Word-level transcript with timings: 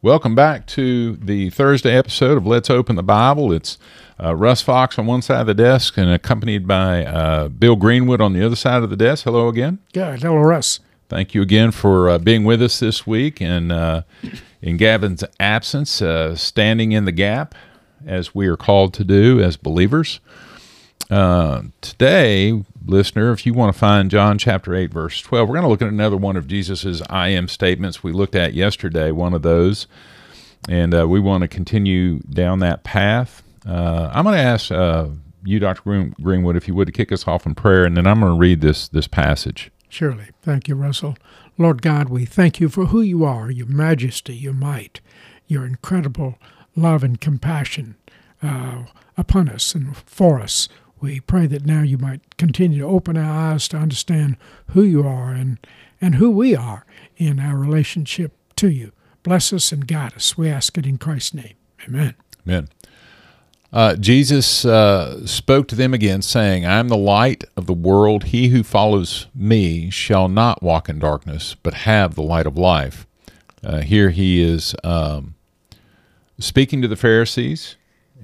Welcome 0.00 0.36
back 0.36 0.64
to 0.68 1.16
the 1.16 1.50
Thursday 1.50 1.92
episode 1.92 2.36
of 2.36 2.46
Let's 2.46 2.70
Open 2.70 2.94
the 2.94 3.02
Bible. 3.02 3.50
It's 3.52 3.78
uh, 4.22 4.32
Russ 4.36 4.62
Fox 4.62 4.96
on 4.96 5.06
one 5.06 5.22
side 5.22 5.40
of 5.40 5.48
the 5.48 5.54
desk 5.54 5.96
and 5.98 6.08
accompanied 6.08 6.68
by 6.68 7.04
uh, 7.04 7.48
Bill 7.48 7.74
Greenwood 7.74 8.20
on 8.20 8.32
the 8.32 8.46
other 8.46 8.54
side 8.54 8.84
of 8.84 8.90
the 8.90 8.96
desk. 8.96 9.24
Hello 9.24 9.48
again. 9.48 9.80
Good. 9.92 10.22
Hello, 10.22 10.36
Russ. 10.36 10.78
Thank 11.08 11.34
you 11.34 11.42
again 11.42 11.72
for 11.72 12.10
uh, 12.10 12.18
being 12.18 12.44
with 12.44 12.62
us 12.62 12.78
this 12.78 13.08
week 13.08 13.42
and 13.42 13.72
uh, 13.72 14.02
in 14.62 14.76
Gavin's 14.76 15.24
absence, 15.40 16.00
uh, 16.00 16.36
standing 16.36 16.92
in 16.92 17.04
the 17.04 17.10
gap 17.10 17.56
as 18.06 18.32
we 18.32 18.46
are 18.46 18.56
called 18.56 18.94
to 18.94 19.02
do 19.02 19.42
as 19.42 19.56
believers. 19.56 20.20
Uh, 21.10 21.62
today, 21.80 22.62
listener, 22.84 23.32
if 23.32 23.46
you 23.46 23.54
want 23.54 23.72
to 23.72 23.78
find 23.78 24.10
John 24.10 24.36
chapter 24.38 24.74
8, 24.74 24.92
verse 24.92 25.20
12, 25.22 25.48
we're 25.48 25.54
going 25.54 25.62
to 25.62 25.68
look 25.68 25.82
at 25.82 25.88
another 25.88 26.16
one 26.16 26.36
of 26.36 26.46
Jesus's 26.46 27.02
I 27.08 27.28
am 27.28 27.48
statements. 27.48 28.02
We 28.02 28.12
looked 28.12 28.34
at 28.34 28.52
yesterday, 28.52 29.10
one 29.10 29.32
of 29.32 29.42
those, 29.42 29.86
and 30.68 30.94
uh, 30.94 31.08
we 31.08 31.18
want 31.18 31.42
to 31.42 31.48
continue 31.48 32.18
down 32.20 32.58
that 32.58 32.84
path. 32.84 33.42
Uh, 33.66 34.10
I'm 34.12 34.24
going 34.24 34.36
to 34.36 34.42
ask 34.42 34.70
uh, 34.70 35.08
you, 35.44 35.58
Dr. 35.58 35.82
Green- 35.82 36.14
Greenwood, 36.20 36.56
if 36.56 36.68
you 36.68 36.74
would, 36.74 36.86
to 36.86 36.92
kick 36.92 37.10
us 37.10 37.26
off 37.26 37.46
in 37.46 37.54
prayer, 37.54 37.84
and 37.84 37.96
then 37.96 38.06
I'm 38.06 38.20
going 38.20 38.32
to 38.32 38.38
read 38.38 38.60
this, 38.60 38.86
this 38.88 39.08
passage. 39.08 39.70
Surely. 39.88 40.26
Thank 40.42 40.68
you, 40.68 40.74
Russel. 40.74 41.16
Lord 41.56 41.80
God, 41.80 42.10
we 42.10 42.26
thank 42.26 42.60
you 42.60 42.68
for 42.68 42.86
who 42.86 43.00
you 43.00 43.24
are, 43.24 43.50
your 43.50 43.66
majesty, 43.66 44.34
your 44.36 44.52
might, 44.52 45.00
your 45.46 45.64
incredible 45.64 46.38
love 46.76 47.02
and 47.02 47.18
compassion 47.18 47.96
uh, 48.42 48.84
upon 49.16 49.48
us 49.48 49.74
and 49.74 49.96
for 49.96 50.38
us. 50.40 50.68
We 51.00 51.20
pray 51.20 51.46
that 51.46 51.64
now 51.64 51.82
you 51.82 51.98
might 51.98 52.36
continue 52.36 52.80
to 52.80 52.86
open 52.86 53.16
our 53.16 53.52
eyes 53.52 53.68
to 53.68 53.76
understand 53.76 54.36
who 54.68 54.82
you 54.82 55.06
are 55.06 55.32
and, 55.32 55.58
and 56.00 56.16
who 56.16 56.30
we 56.30 56.56
are 56.56 56.84
in 57.16 57.38
our 57.40 57.56
relationship 57.56 58.32
to 58.56 58.68
you. 58.68 58.92
Bless 59.22 59.52
us 59.52 59.72
and 59.72 59.86
guide 59.86 60.14
us. 60.14 60.36
We 60.38 60.48
ask 60.48 60.76
it 60.78 60.86
in 60.86 60.98
Christ's 60.98 61.34
name. 61.34 61.54
Amen. 61.86 62.14
Amen. 62.46 62.68
Uh, 63.70 63.94
Jesus 63.96 64.64
uh, 64.64 65.26
spoke 65.26 65.68
to 65.68 65.74
them 65.74 65.92
again, 65.92 66.22
saying, 66.22 66.64
I 66.64 66.78
am 66.78 66.88
the 66.88 66.96
light 66.96 67.44
of 67.56 67.66
the 67.66 67.74
world. 67.74 68.24
He 68.24 68.48
who 68.48 68.62
follows 68.62 69.26
me 69.34 69.90
shall 69.90 70.28
not 70.28 70.62
walk 70.62 70.88
in 70.88 70.98
darkness, 70.98 71.54
but 71.62 71.74
have 71.74 72.14
the 72.14 72.22
light 72.22 72.46
of 72.46 72.56
life. 72.56 73.06
Uh, 73.62 73.82
here 73.82 74.10
he 74.10 74.40
is 74.40 74.74
um, 74.84 75.34
speaking 76.38 76.80
to 76.80 76.88
the 76.88 76.96
Pharisees, 76.96 77.76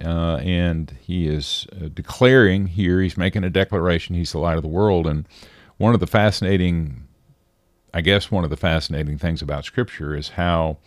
uh, 0.02 0.36
and 0.36 0.96
he 1.00 1.28
is 1.28 1.66
uh, 1.72 1.88
declaring 1.92 2.66
here, 2.66 3.00
he's 3.00 3.16
making 3.16 3.44
a 3.44 3.50
declaration, 3.50 4.14
he's 4.14 4.32
the 4.32 4.38
light 4.38 4.56
of 4.56 4.62
the 4.62 4.68
world. 4.68 5.06
And 5.06 5.26
one 5.76 5.94
of 5.94 6.00
the 6.00 6.06
fascinating, 6.06 7.06
I 7.92 8.00
guess, 8.00 8.30
one 8.30 8.44
of 8.44 8.50
the 8.50 8.56
fascinating 8.56 9.18
things 9.18 9.42
about 9.42 9.64
Scripture 9.64 10.14
is 10.14 10.30
how 10.30 10.78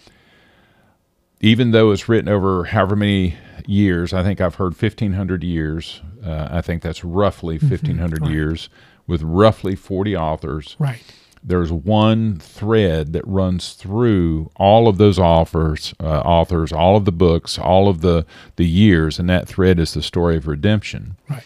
even 1.39 1.71
though 1.71 1.91
it's 1.91 2.09
written 2.09 2.29
over 2.29 2.65
however 2.65 2.95
many 2.95 3.35
years, 3.65 4.13
I 4.13 4.23
think 4.23 4.41
I've 4.41 4.55
heard 4.55 4.79
1,500 4.79 5.43
years. 5.43 6.01
Uh, 6.25 6.47
I 6.49 6.61
think 6.61 6.81
that's 6.81 7.03
roughly 7.03 7.57
1,500 7.57 8.21
right. 8.21 8.31
years 8.31 8.69
with 9.05 9.21
roughly 9.21 9.75
40 9.75 10.17
authors. 10.17 10.75
Right. 10.79 11.03
There's 11.47 11.71
one 11.71 12.37
thread 12.39 13.13
that 13.13 13.25
runs 13.25 13.73
through 13.73 14.51
all 14.57 14.87
of 14.89 14.97
those 14.97 15.17
authors, 15.17 15.93
uh, 15.99 16.19
authors, 16.19 16.73
all 16.73 16.97
of 16.97 17.05
the 17.05 17.11
books, 17.13 17.57
all 17.57 17.87
of 17.87 18.01
the 18.01 18.25
the 18.57 18.67
years, 18.67 19.17
and 19.17 19.29
that 19.29 19.47
thread 19.47 19.79
is 19.79 19.93
the 19.93 20.01
story 20.03 20.35
of 20.35 20.45
redemption. 20.45 21.15
Right. 21.29 21.43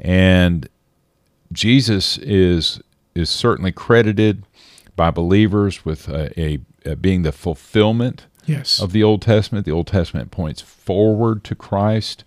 And 0.00 0.68
Jesus 1.52 2.16
is 2.18 2.80
is 3.14 3.28
certainly 3.28 3.72
credited 3.72 4.44
by 4.94 5.10
believers 5.10 5.84
with 5.84 6.08
a, 6.08 6.40
a, 6.40 6.60
a 6.84 6.94
being 6.96 7.22
the 7.22 7.32
fulfillment 7.32 8.26
Yes. 8.46 8.80
of 8.80 8.92
the 8.92 9.02
Old 9.02 9.20
Testament. 9.22 9.66
The 9.66 9.72
Old 9.72 9.86
Testament 9.88 10.30
points 10.30 10.60
forward 10.62 11.44
to 11.44 11.54
Christ. 11.54 12.24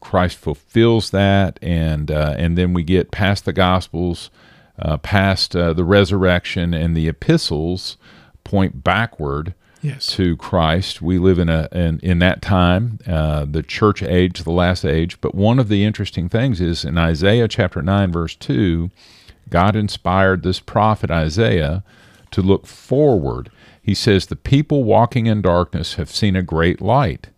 Christ 0.00 0.36
fulfills 0.38 1.10
that, 1.10 1.58
and 1.62 2.10
uh, 2.10 2.34
and 2.38 2.56
then 2.58 2.72
we 2.72 2.82
get 2.84 3.10
past 3.10 3.44
the 3.44 3.52
Gospels, 3.52 4.30
uh, 4.78 4.96
past 4.98 5.56
uh, 5.56 5.72
the 5.72 5.84
resurrection, 5.84 6.74
and 6.74 6.96
the 6.96 7.08
epistles 7.08 7.96
point 8.44 8.84
backward 8.84 9.54
yes. 9.82 10.06
to 10.08 10.36
Christ. 10.36 11.02
We 11.02 11.18
live 11.18 11.38
in 11.38 11.48
a 11.48 11.68
in, 11.72 11.98
in 12.00 12.18
that 12.20 12.42
time, 12.42 12.98
uh, 13.06 13.44
the 13.44 13.62
church 13.62 14.02
age, 14.02 14.42
the 14.42 14.50
last 14.50 14.84
age. 14.84 15.20
But 15.20 15.34
one 15.34 15.58
of 15.58 15.68
the 15.68 15.84
interesting 15.84 16.28
things 16.28 16.60
is 16.60 16.84
in 16.84 16.98
Isaiah 16.98 17.48
chapter 17.48 17.82
nine, 17.82 18.12
verse 18.12 18.36
two, 18.36 18.90
God 19.48 19.76
inspired 19.76 20.42
this 20.42 20.60
prophet 20.60 21.10
Isaiah 21.10 21.82
to 22.30 22.42
look 22.42 22.66
forward. 22.66 23.50
He 23.80 23.94
says, 23.94 24.26
"The 24.26 24.36
people 24.36 24.84
walking 24.84 25.26
in 25.26 25.42
darkness 25.42 25.94
have 25.94 26.10
seen 26.10 26.36
a 26.36 26.42
great 26.42 26.80
light, 26.80 27.28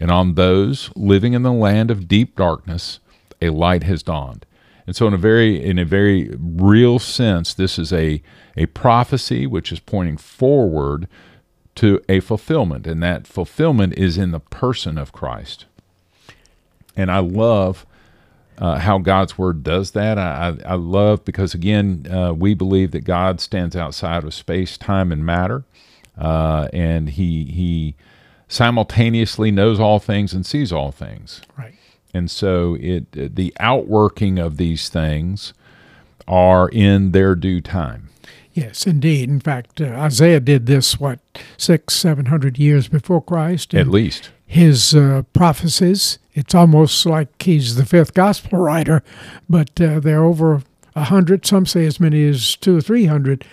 and 0.00 0.10
on 0.10 0.34
those 0.34 0.90
living 0.96 1.32
in 1.32 1.42
the 1.42 1.52
land 1.52 1.90
of 1.90 2.08
deep 2.08 2.36
darkness, 2.36 2.98
a 3.40 3.50
light 3.50 3.84
has 3.84 4.02
dawned." 4.02 4.44
And 4.86 4.94
so, 4.94 5.06
in 5.06 5.14
a 5.14 5.18
very 5.18 5.62
in 5.62 5.78
a 5.78 5.84
very 5.84 6.30
real 6.38 6.98
sense, 6.98 7.54
this 7.54 7.78
is 7.78 7.92
a 7.92 8.22
a 8.56 8.66
prophecy 8.66 9.46
which 9.46 9.72
is 9.72 9.80
pointing 9.80 10.16
forward 10.16 11.08
to 11.76 12.00
a 12.08 12.20
fulfillment, 12.20 12.86
and 12.86 13.02
that 13.02 13.26
fulfillment 13.26 13.94
is 13.96 14.16
in 14.18 14.30
the 14.30 14.40
person 14.40 14.98
of 14.98 15.12
Christ. 15.12 15.64
And 16.96 17.10
I 17.10 17.18
love 17.18 17.86
uh, 18.58 18.78
how 18.78 18.98
God's 18.98 19.36
word 19.36 19.62
does 19.64 19.92
that. 19.92 20.18
I, 20.18 20.56
I, 20.64 20.72
I 20.72 20.74
love 20.74 21.24
because 21.24 21.54
again, 21.54 22.06
uh, 22.10 22.32
we 22.32 22.54
believe 22.54 22.92
that 22.92 23.00
God 23.00 23.40
stands 23.40 23.74
outside 23.74 24.22
of 24.22 24.32
space, 24.34 24.78
time, 24.78 25.10
and 25.10 25.24
matter, 25.24 25.64
uh, 26.16 26.68
and 26.72 27.10
he 27.10 27.44
he 27.44 27.94
simultaneously 28.46 29.50
knows 29.50 29.80
all 29.80 29.98
things 29.98 30.32
and 30.32 30.46
sees 30.46 30.72
all 30.72 30.92
things. 30.92 31.40
Right. 31.58 31.74
And 32.14 32.30
so 32.30 32.76
it 32.80 33.34
the 33.34 33.52
outworking 33.58 34.38
of 34.38 34.56
these 34.56 34.88
things 34.88 35.52
are 36.26 36.68
in 36.68 37.10
their 37.10 37.34
due 37.34 37.60
time. 37.60 38.08
Yes, 38.52 38.86
indeed. 38.86 39.28
In 39.28 39.40
fact, 39.40 39.80
uh, 39.80 39.86
Isaiah 39.86 40.38
did 40.38 40.66
this, 40.66 41.00
what, 41.00 41.18
six, 41.56 41.94
seven 41.94 42.26
hundred 42.26 42.56
years 42.56 42.86
before 42.86 43.20
Christ? 43.20 43.74
At 43.74 43.88
least. 43.88 44.30
His 44.46 44.94
uh, 44.94 45.22
prophecies, 45.32 46.20
it's 46.34 46.54
almost 46.54 47.04
like 47.04 47.42
he's 47.42 47.74
the 47.74 47.84
fifth 47.84 48.14
gospel 48.14 48.60
writer, 48.60 49.02
but 49.48 49.80
uh, 49.80 49.98
there 49.98 50.20
are 50.20 50.24
over 50.24 50.62
a 50.94 51.04
hundred, 51.04 51.44
some 51.44 51.66
say 51.66 51.84
as 51.84 51.98
many 51.98 52.24
as 52.28 52.54
two 52.54 52.76
or 52.76 52.80
three 52.80 53.06
hundred 53.06 53.44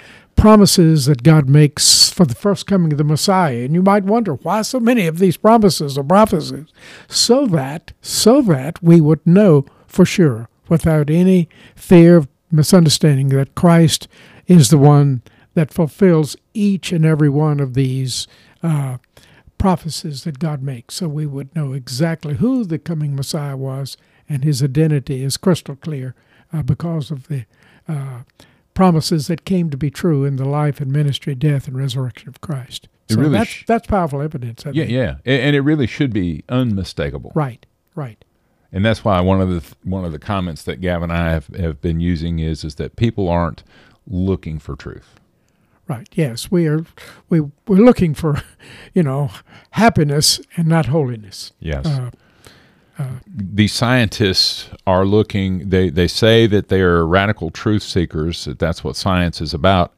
promises 0.41 1.05
that 1.05 1.21
God 1.21 1.47
makes 1.47 2.09
for 2.09 2.25
the 2.25 2.33
first 2.33 2.65
coming 2.65 2.91
of 2.91 2.97
the 2.97 3.03
Messiah. 3.03 3.63
And 3.63 3.75
you 3.75 3.83
might 3.83 4.05
wonder 4.05 4.33
why 4.33 4.63
so 4.63 4.79
many 4.79 5.05
of 5.05 5.19
these 5.19 5.37
promises 5.37 5.99
or 5.99 6.03
prophecies? 6.03 6.65
So 7.07 7.45
that, 7.45 7.93
so 8.01 8.41
that 8.41 8.81
we 8.81 8.99
would 9.01 9.25
know 9.25 9.65
for 9.85 10.03
sure, 10.03 10.49
without 10.67 11.11
any 11.11 11.47
fear 11.75 12.17
of 12.17 12.27
misunderstanding, 12.51 13.29
that 13.29 13.53
Christ 13.53 14.07
is 14.47 14.71
the 14.71 14.79
one 14.79 15.21
that 15.53 15.71
fulfills 15.71 16.35
each 16.55 16.91
and 16.91 17.05
every 17.05 17.29
one 17.29 17.59
of 17.59 17.75
these 17.75 18.27
uh, 18.63 18.97
prophecies 19.59 20.23
that 20.23 20.39
God 20.39 20.63
makes. 20.63 20.95
So 20.95 21.07
we 21.07 21.27
would 21.27 21.55
know 21.55 21.73
exactly 21.73 22.35
who 22.35 22.63
the 22.63 22.79
coming 22.79 23.15
Messiah 23.15 23.57
was, 23.57 23.95
and 24.27 24.43
his 24.43 24.63
identity 24.63 25.23
is 25.23 25.37
crystal 25.37 25.75
clear 25.75 26.15
uh, 26.51 26.63
because 26.63 27.11
of 27.11 27.27
the 27.27 27.45
uh, 27.87 28.21
promises 28.81 29.27
that 29.27 29.45
came 29.45 29.69
to 29.69 29.77
be 29.77 29.91
true 29.91 30.25
in 30.25 30.37
the 30.37 30.43
life 30.43 30.81
and 30.81 30.91
ministry, 30.91 31.35
death, 31.35 31.67
and 31.67 31.77
resurrection 31.77 32.27
of 32.27 32.41
Christ. 32.41 32.87
It 33.07 33.13
So 33.13 33.19
really 33.19 33.33
that's, 33.33 33.49
sh- 33.51 33.63
that's 33.67 33.85
powerful 33.85 34.23
evidence. 34.23 34.65
I 34.65 34.71
Yeah, 34.71 34.85
yeah, 34.85 35.15
and 35.23 35.55
it 35.55 35.61
really 35.61 35.85
should 35.85 36.11
be 36.11 36.43
unmistakable. 36.49 37.31
Right, 37.35 37.63
right. 37.93 38.25
And 38.71 38.83
that's 38.83 39.05
why 39.05 39.21
one 39.21 39.39
of 39.39 39.49
the 39.49 39.59
th- 39.59 39.75
one 39.83 40.03
of 40.03 40.11
the 40.11 40.17
comments 40.17 40.63
that 40.63 40.81
Gavin 40.81 41.11
and 41.11 41.19
I 41.19 41.29
have, 41.29 41.45
have 41.49 41.79
been 41.79 41.99
using 41.99 42.39
is 42.39 42.63
is 42.63 42.73
that 42.75 42.95
people 42.95 43.29
aren't 43.29 43.63
looking 44.07 44.57
for 44.57 44.75
truth. 44.75 45.19
Right. 45.87 46.09
Yes, 46.13 46.49
we 46.49 46.65
are. 46.65 46.83
We 47.29 47.41
we're 47.67 47.85
looking 47.85 48.15
for, 48.15 48.41
you 48.95 49.03
know, 49.03 49.29
happiness 49.71 50.41
and 50.57 50.67
not 50.67 50.87
holiness. 50.87 51.51
Yes. 51.59 51.85
Uh, 51.85 52.09
the 53.27 53.67
scientists 53.67 54.69
are 54.85 55.05
looking 55.05 55.69
they, 55.69 55.89
they 55.89 56.07
say 56.07 56.45
that 56.47 56.69
they 56.69 56.81
are 56.81 57.05
radical 57.05 57.49
truth 57.49 57.81
seekers 57.81 58.45
that 58.45 58.59
that's 58.59 58.83
what 58.83 58.95
science 58.95 59.41
is 59.41 59.53
about 59.53 59.91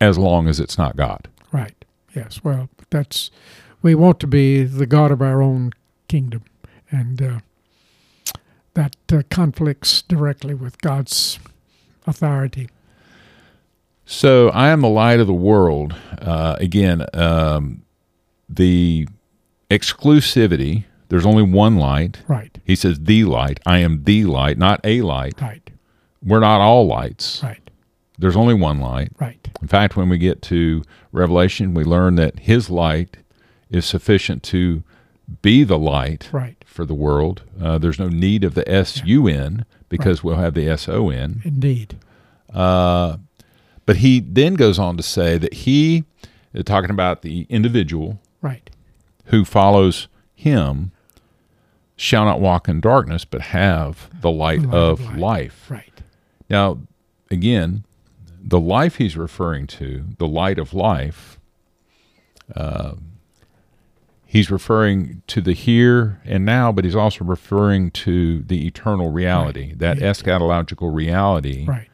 as 0.00 0.18
long 0.18 0.48
as 0.48 0.58
it's 0.58 0.76
not 0.76 0.96
god 0.96 1.28
right. 1.52 1.84
Yes. 2.14 2.42
Well, 2.44 2.68
that's 2.90 3.30
we 3.82 3.94
want 3.94 4.20
to 4.20 4.26
be 4.26 4.64
the 4.64 4.86
God 4.86 5.10
of 5.10 5.20
our 5.20 5.42
own 5.42 5.72
kingdom, 6.08 6.44
and 6.90 7.20
uh, 7.20 7.38
that 8.74 8.96
uh, 9.12 9.22
conflicts 9.30 10.02
directly 10.02 10.54
with 10.54 10.80
God's 10.80 11.38
authority. 12.06 12.68
so 14.04 14.50
i 14.50 14.68
am 14.68 14.82
the 14.82 14.88
light 14.88 15.18
of 15.18 15.26
the 15.26 15.32
world 15.32 15.94
uh, 16.20 16.54
again 16.60 17.06
um, 17.14 17.82
the 18.46 19.08
exclusivity 19.70 20.84
there's 21.08 21.26
only 21.26 21.42
one 21.42 21.76
light 21.76 22.22
Right. 22.28 22.58
he 22.64 22.74
says 22.76 23.00
the 23.00 23.24
light 23.24 23.60
i 23.66 23.78
am 23.78 24.04
the 24.04 24.24
light 24.24 24.58
not 24.58 24.80
a 24.84 25.02
light 25.02 25.40
Right. 25.40 25.70
we're 26.22 26.40
not 26.40 26.60
all 26.60 26.86
lights 26.86 27.42
Right. 27.42 27.70
there's 28.18 28.36
only 28.36 28.54
one 28.54 28.80
light 28.80 29.12
Right. 29.18 29.48
in 29.62 29.68
fact 29.68 29.96
when 29.96 30.08
we 30.08 30.18
get 30.18 30.42
to 30.42 30.82
revelation 31.12 31.74
we 31.74 31.84
learn 31.84 32.14
that 32.16 32.40
his 32.40 32.70
light 32.70 33.16
is 33.70 33.84
sufficient 33.84 34.42
to 34.44 34.82
be 35.42 35.64
the 35.64 35.78
light 35.78 36.28
Right. 36.32 36.62
for 36.66 36.84
the 36.84 36.94
world. 36.94 37.42
Uh, 37.60 37.78
there's 37.78 37.98
no 37.98 38.08
need 38.08 38.44
of 38.44 38.54
the 38.54 38.70
S 38.70 39.02
U 39.06 39.26
N 39.26 39.64
because 39.88 40.22
we'll 40.22 40.36
have 40.36 40.52
the 40.52 40.68
S 40.68 40.86
O 40.86 41.08
N. 41.08 41.40
Indeed. 41.46 41.96
Uh, 42.52 43.16
but 43.86 43.96
he 43.96 44.20
then 44.20 44.54
goes 44.54 44.78
on 44.78 44.96
to 44.98 45.02
say 45.02 45.38
that 45.38 45.54
he, 45.54 46.04
uh, 46.56 46.62
talking 46.62 46.90
about 46.90 47.22
the 47.22 47.46
individual 47.48 48.20
Right. 48.42 48.68
who 49.26 49.46
follows 49.46 50.08
him, 50.34 50.92
shall 51.96 52.24
not 52.24 52.40
walk 52.40 52.68
in 52.68 52.80
darkness, 52.80 53.24
but 53.24 53.40
have 53.40 54.08
the 54.20 54.30
light, 54.30 54.62
The 54.62 54.68
light 54.68 54.74
of, 54.76 55.00
of 55.00 55.06
light. 55.06 55.18
life. 55.18 55.70
Right. 55.70 56.02
Now, 56.50 56.78
again, 57.30 57.84
the 58.42 58.60
life 58.60 58.96
he's 58.96 59.16
referring 59.16 59.66
to, 59.68 60.04
the 60.18 60.26
light 60.26 60.58
of 60.58 60.74
life, 60.74 61.38
uh, 62.54 62.94
he's 64.26 64.50
referring 64.50 65.22
to 65.28 65.40
the 65.40 65.52
here 65.52 66.20
and 66.24 66.44
now, 66.44 66.72
but 66.72 66.84
he's 66.84 66.96
also 66.96 67.24
referring 67.24 67.90
to 67.92 68.40
the 68.40 68.66
eternal 68.66 69.10
reality, 69.10 69.72
that 69.76 69.98
Yeah. 70.00 70.10
eschatological 70.10 70.92
reality 70.94 71.64
Right. 71.66 71.88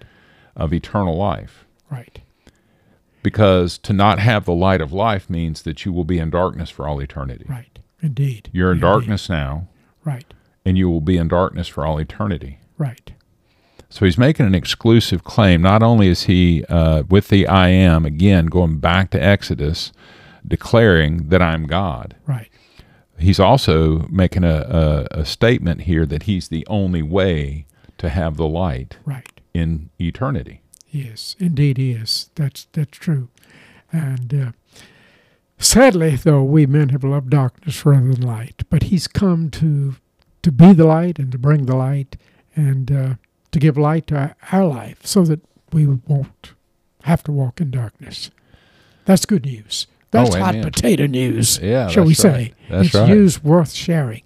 of 0.56 0.72
eternal 0.72 1.16
life. 1.16 1.66
Right. 1.90 2.20
Because 3.22 3.76
to 3.78 3.92
not 3.92 4.18
have 4.18 4.46
the 4.46 4.54
light 4.54 4.80
of 4.80 4.92
life 4.92 5.28
means 5.28 5.62
that 5.62 5.84
you 5.84 5.92
will 5.92 6.04
be 6.04 6.18
in 6.18 6.30
darkness 6.30 6.70
for 6.70 6.88
all 6.88 7.00
eternity. 7.00 7.44
Right. 7.46 7.78
Indeed. 8.00 8.48
You're 8.52 8.70
in 8.70 8.78
Indeed. 8.78 8.86
darkness 8.86 9.28
now, 9.28 9.68
Right. 10.04 10.32
and 10.64 10.76
you 10.78 10.88
will 10.90 11.00
be 11.00 11.16
in 11.16 11.28
darkness 11.28 11.68
for 11.68 11.84
all 11.86 11.98
eternity. 11.98 12.58
Right. 12.78 13.12
So 13.88 14.04
he's 14.04 14.18
making 14.18 14.46
an 14.46 14.54
exclusive 14.54 15.24
claim. 15.24 15.62
Not 15.62 15.82
only 15.82 16.08
is 16.08 16.24
he 16.24 16.64
uh, 16.68 17.02
with 17.08 17.28
the 17.28 17.46
I 17.48 17.68
am, 17.68 18.04
again, 18.06 18.46
going 18.46 18.78
back 18.78 19.10
to 19.10 19.22
Exodus, 19.22 19.92
declaring 20.46 21.28
that 21.28 21.42
I'm 21.42 21.66
God, 21.66 22.16
Right. 22.26 22.48
he's 23.18 23.40
also 23.40 24.06
making 24.10 24.44
a, 24.44 25.06
a, 25.12 25.20
a 25.20 25.24
statement 25.24 25.82
here 25.82 26.06
that 26.06 26.24
he's 26.24 26.48
the 26.48 26.66
only 26.68 27.02
way 27.02 27.66
to 27.98 28.08
have 28.08 28.36
the 28.36 28.46
light 28.48 28.96
Right. 29.04 29.28
in 29.52 29.90
eternity. 30.00 30.62
Yes, 30.90 31.36
indeed 31.38 31.76
he 31.78 31.92
is. 31.92 32.30
That's 32.34 32.66
that's 32.72 32.96
true. 32.98 33.28
And 33.92 34.32
uh, 34.34 34.52
sadly, 35.60 36.16
though, 36.16 36.42
we 36.42 36.66
men 36.66 36.88
have 36.90 37.04
loved 37.04 37.30
darkness 37.30 37.84
rather 37.86 38.12
than 38.12 38.22
light. 38.22 38.62
But 38.70 38.84
he's 38.84 39.06
come 39.06 39.50
to 39.50 39.94
to 40.42 40.50
be 40.52 40.72
the 40.72 40.84
light 40.86 41.18
and 41.18 41.30
to 41.32 41.38
bring 41.38 41.66
the 41.66 41.76
light 41.76 42.16
and 42.56 42.90
uh, 42.90 43.14
to 43.52 43.58
give 43.58 43.76
light 43.76 44.06
to 44.08 44.16
our, 44.16 44.36
our 44.52 44.64
life, 44.64 45.04
so 45.06 45.22
that 45.24 45.40
we 45.72 45.86
won't 45.86 46.54
have 47.04 47.22
to 47.24 47.32
walk 47.32 47.60
in 47.60 47.70
darkness. 47.70 48.30
That's 49.04 49.26
good 49.26 49.44
news. 49.44 49.86
That's 50.12 50.34
Oh, 50.34 50.38
hot 50.40 50.56
potato 50.62 51.06
news, 51.06 51.58
Yeah, 51.62 51.88
shall 51.88 52.04
we 52.04 52.14
say? 52.14 52.28
right. 52.30 52.54
That's 52.68 52.86
it's 52.86 52.94
right. 52.94 53.08
news 53.08 53.44
worth 53.44 53.72
sharing. 53.72 54.22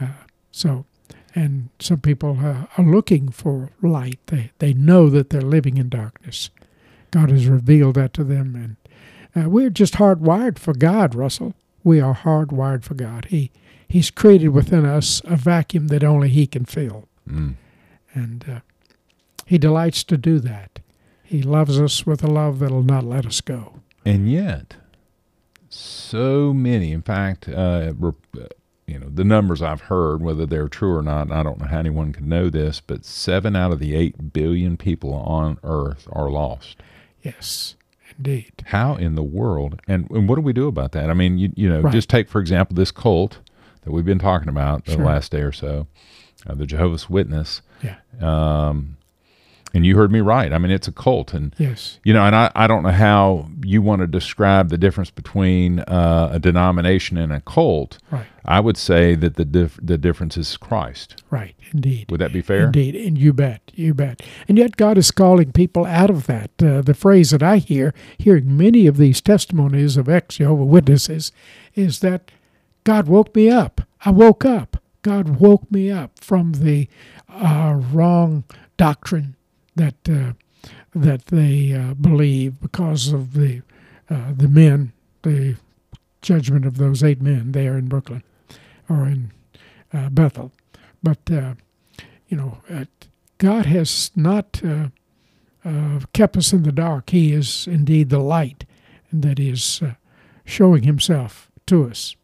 Uh, 0.00 0.06
so, 0.50 0.86
and 1.34 1.68
some 1.78 1.98
people 2.00 2.38
uh, 2.42 2.64
are 2.78 2.84
looking 2.84 3.28
for 3.28 3.70
light. 3.82 4.18
They 4.26 4.52
they 4.58 4.72
know 4.72 5.10
that 5.10 5.30
they're 5.30 5.42
living 5.42 5.76
in 5.76 5.88
darkness. 5.90 6.50
God 7.10 7.30
has 7.30 7.46
revealed 7.46 7.96
that 7.96 8.12
to 8.14 8.24
them, 8.24 8.54
and 8.54 8.76
uh, 9.36 9.48
we're 9.48 9.70
just 9.70 9.94
hardwired 9.94 10.58
for 10.58 10.72
God, 10.74 11.14
Russel. 11.14 11.54
We 11.84 12.00
are 12.00 12.14
hardwired 12.14 12.82
for 12.84 12.94
God. 12.94 13.26
He 13.26 13.50
He's 13.88 14.10
created 14.10 14.48
within 14.48 14.84
us 14.84 15.22
a 15.24 15.36
vacuum 15.36 15.86
that 15.88 16.02
only 16.02 16.28
He 16.28 16.46
can 16.46 16.64
fill, 16.64 17.06
Mm. 17.30 17.54
and 18.14 18.44
uh, 18.48 18.60
He 19.46 19.58
delights 19.58 20.02
to 20.04 20.16
do 20.16 20.38
that. 20.40 20.80
He 21.22 21.42
loves 21.42 21.78
us 21.80 22.04
with 22.06 22.22
a 22.24 22.28
love 22.28 22.58
that'll 22.60 22.82
not 22.82 23.04
let 23.04 23.26
us 23.26 23.40
go. 23.40 23.74
And 24.04 24.30
yet, 24.30 24.76
so 25.68 26.52
many, 26.54 26.92
in 26.92 27.02
fact, 27.02 27.48
uh, 27.48 27.92
uh, 28.02 28.12
you 28.86 28.98
know, 29.00 29.08
the 29.12 29.24
numbers 29.24 29.62
I've 29.62 29.82
heard, 29.82 30.22
whether 30.22 30.46
they're 30.46 30.68
true 30.68 30.94
or 30.96 31.02
not, 31.02 31.30
I 31.32 31.42
don't 31.42 31.58
know 31.58 31.66
how 31.66 31.80
anyone 31.80 32.12
can 32.12 32.28
know 32.28 32.48
this, 32.50 32.80
but 32.80 33.04
seven 33.04 33.56
out 33.56 33.72
of 33.72 33.80
the 33.80 33.94
eight 33.96 34.32
billion 34.32 34.76
people 34.76 35.12
on 35.14 35.58
Earth 35.64 36.06
are 36.12 36.30
lost. 36.30 36.76
Yes, 37.22 37.74
indeed. 38.18 38.52
How 38.66 38.94
in 38.94 39.14
the 39.14 39.22
world? 39.22 39.80
And, 39.88 40.10
and 40.10 40.28
what 40.28 40.36
do 40.36 40.40
we 40.42 40.52
do 40.52 40.68
about 40.68 40.92
that? 40.92 41.10
I 41.10 41.14
mean, 41.14 41.38
you, 41.38 41.52
you 41.54 41.68
know, 41.68 41.80
Right. 41.80 41.92
just 41.92 42.08
take, 42.08 42.28
for 42.28 42.40
example, 42.40 42.74
this 42.74 42.90
cult 42.90 43.38
that 43.82 43.92
we've 43.92 44.04
been 44.04 44.18
talking 44.18 44.48
about 44.48 44.84
the 44.84 44.92
Sure. 44.92 45.04
last 45.04 45.30
day 45.32 45.40
or 45.42 45.52
so, 45.52 45.86
uh, 46.46 46.54
the 46.54 46.66
Jehovah's 46.66 47.08
Witness. 47.10 47.62
Yeah. 47.82 47.96
Um, 48.20 48.96
and 49.76 49.84
you 49.84 49.94
heard 49.96 50.10
me 50.10 50.20
right. 50.20 50.52
I 50.52 50.58
mean, 50.58 50.72
it's 50.72 50.88
a 50.88 50.92
cult. 50.92 51.34
And 51.34 51.54
Yes. 51.58 52.00
you 52.02 52.12
know, 52.14 52.24
and 52.24 52.34
I, 52.34 52.50
I 52.54 52.66
don't 52.66 52.82
know 52.82 52.90
how 52.90 53.48
you 53.62 53.82
want 53.82 54.00
to 54.00 54.06
describe 54.06 54.70
the 54.70 54.78
difference 54.78 55.10
between 55.10 55.80
uh, 55.80 56.30
a 56.32 56.38
denomination 56.38 57.18
and 57.18 57.30
a 57.32 57.40
cult. 57.40 57.98
Right. 58.10 58.26
I 58.44 58.60
would 58.60 58.76
say 58.76 59.14
that 59.16 59.34
the 59.36 59.44
dif- 59.44 59.78
the 59.82 59.98
difference 59.98 60.36
is 60.36 60.56
Christ. 60.56 61.22
Right. 61.30 61.54
Indeed. 61.72 62.10
Would 62.10 62.20
that 62.20 62.32
be 62.32 62.42
fair? 62.42 62.66
Indeed, 62.66 62.94
and 62.96 63.18
you 63.18 63.32
bet, 63.32 63.60
you 63.74 63.92
bet. 63.92 64.22
And 64.48 64.56
yet, 64.56 64.76
God 64.76 64.96
is 64.96 65.10
calling 65.10 65.52
people 65.52 65.84
out 65.84 66.10
of 66.10 66.26
that. 66.26 66.50
Uh, 66.62 66.80
the 66.80 66.94
phrase 66.94 67.30
that 67.32 67.42
I 67.42 67.58
hear, 67.58 67.92
hearing 68.18 68.56
many 68.56 68.86
of 68.86 68.96
these 68.96 69.20
testimonies 69.20 69.96
of 69.96 70.08
ex 70.08 70.36
Jehovah 70.36 70.64
Witnesses, 70.64 71.32
is 71.74 71.98
that 72.00 72.30
God 72.84 73.08
woke 73.08 73.34
me 73.34 73.50
up. 73.50 73.82
I 74.04 74.10
woke 74.10 74.44
up. 74.44 74.76
God 75.02 75.40
woke 75.40 75.70
me 75.70 75.90
up 75.90 76.18
from 76.20 76.52
the 76.52 76.88
uh, 77.28 77.80
wrong 77.92 78.44
doctrine 78.76 79.36
that 79.76 79.94
uh, 80.08 80.32
that 80.94 81.26
they 81.26 81.72
uh, 81.72 81.94
believe 81.94 82.60
because 82.60 83.12
of 83.12 83.34
the 83.34 83.62
uh, 84.10 84.32
the 84.36 84.48
men, 84.48 84.92
the 85.22 85.56
judgment 86.22 86.66
of 86.66 86.78
those 86.78 87.04
eight 87.04 87.22
men 87.22 87.52
there 87.52 87.76
in 87.76 87.86
Brooklyn 87.88 88.22
or 88.88 89.06
in 89.06 89.30
uh, 89.92 90.08
Bethel. 90.08 90.52
But 91.02 91.30
uh, 91.30 91.54
you 92.28 92.36
know, 92.36 92.58
God 93.38 93.66
has 93.66 94.10
not 94.16 94.60
uh, 94.64 94.88
uh, 95.64 96.00
kept 96.12 96.36
us 96.36 96.52
in 96.52 96.62
the 96.62 96.72
dark. 96.72 97.10
He 97.10 97.32
is 97.32 97.66
indeed 97.66 98.10
the 98.10 98.18
light, 98.18 98.64
and 99.10 99.22
that 99.22 99.38
is 99.38 99.80
uh, 99.82 99.94
showing 100.44 100.84
Himself 100.84 101.50
to 101.66 101.88
us. 101.88 102.16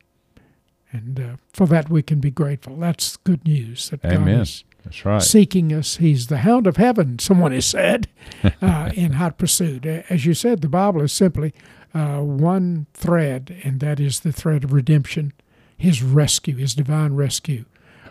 And 0.91 1.19
uh, 1.19 1.37
for 1.53 1.67
that 1.67 1.89
we 1.89 2.03
can 2.03 2.21
be 2.21 2.31
grateful. 2.31 2.77
That's 2.77 3.17
good 3.17 3.45
news 3.45 3.91
that 3.91 4.05
Amen. 4.05 4.37
God 4.37 4.43
is 4.43 4.65
That's 4.85 5.05
right. 5.05 5.23
seeking 5.23 5.73
us. 5.73 5.97
He's 5.97 6.27
the 6.27 6.39
hound 6.39 6.67
of 6.67 6.77
heaven, 6.77 7.19
someone 7.19 7.53
has 7.53 7.67
said, 7.67 8.09
uh, 8.63 8.91
in 8.95 9.13
hot 9.13 9.39
pursuit. 9.39 9.87
As 9.87 10.27
you 10.27 10.35
said, 10.35 10.61
the 10.61 10.69
Bible 10.69 11.03
is 11.03 11.13
simply 11.13 11.55
uh, 11.95 12.19
one 12.21 12.87
thread, 12.95 13.61
and 13.65 13.81
that 13.81 14.01
is 14.01 14.21
the 14.21 14.33
thread 14.33 14.65
of 14.65 14.73
redemption, 14.73 15.33
His 15.77 16.03
rescue, 16.03 16.57
His 16.57 16.75
divine 16.75 17.15
rescue 17.15 17.65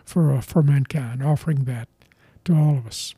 for 0.06 0.34
uh, 0.34 0.42
for 0.42 0.64
mankind, 0.64 1.24
offering 1.24 1.66
that 1.66 1.88
to 2.46 2.56
all 2.56 2.78
of 2.78 2.88
us. 2.88 3.16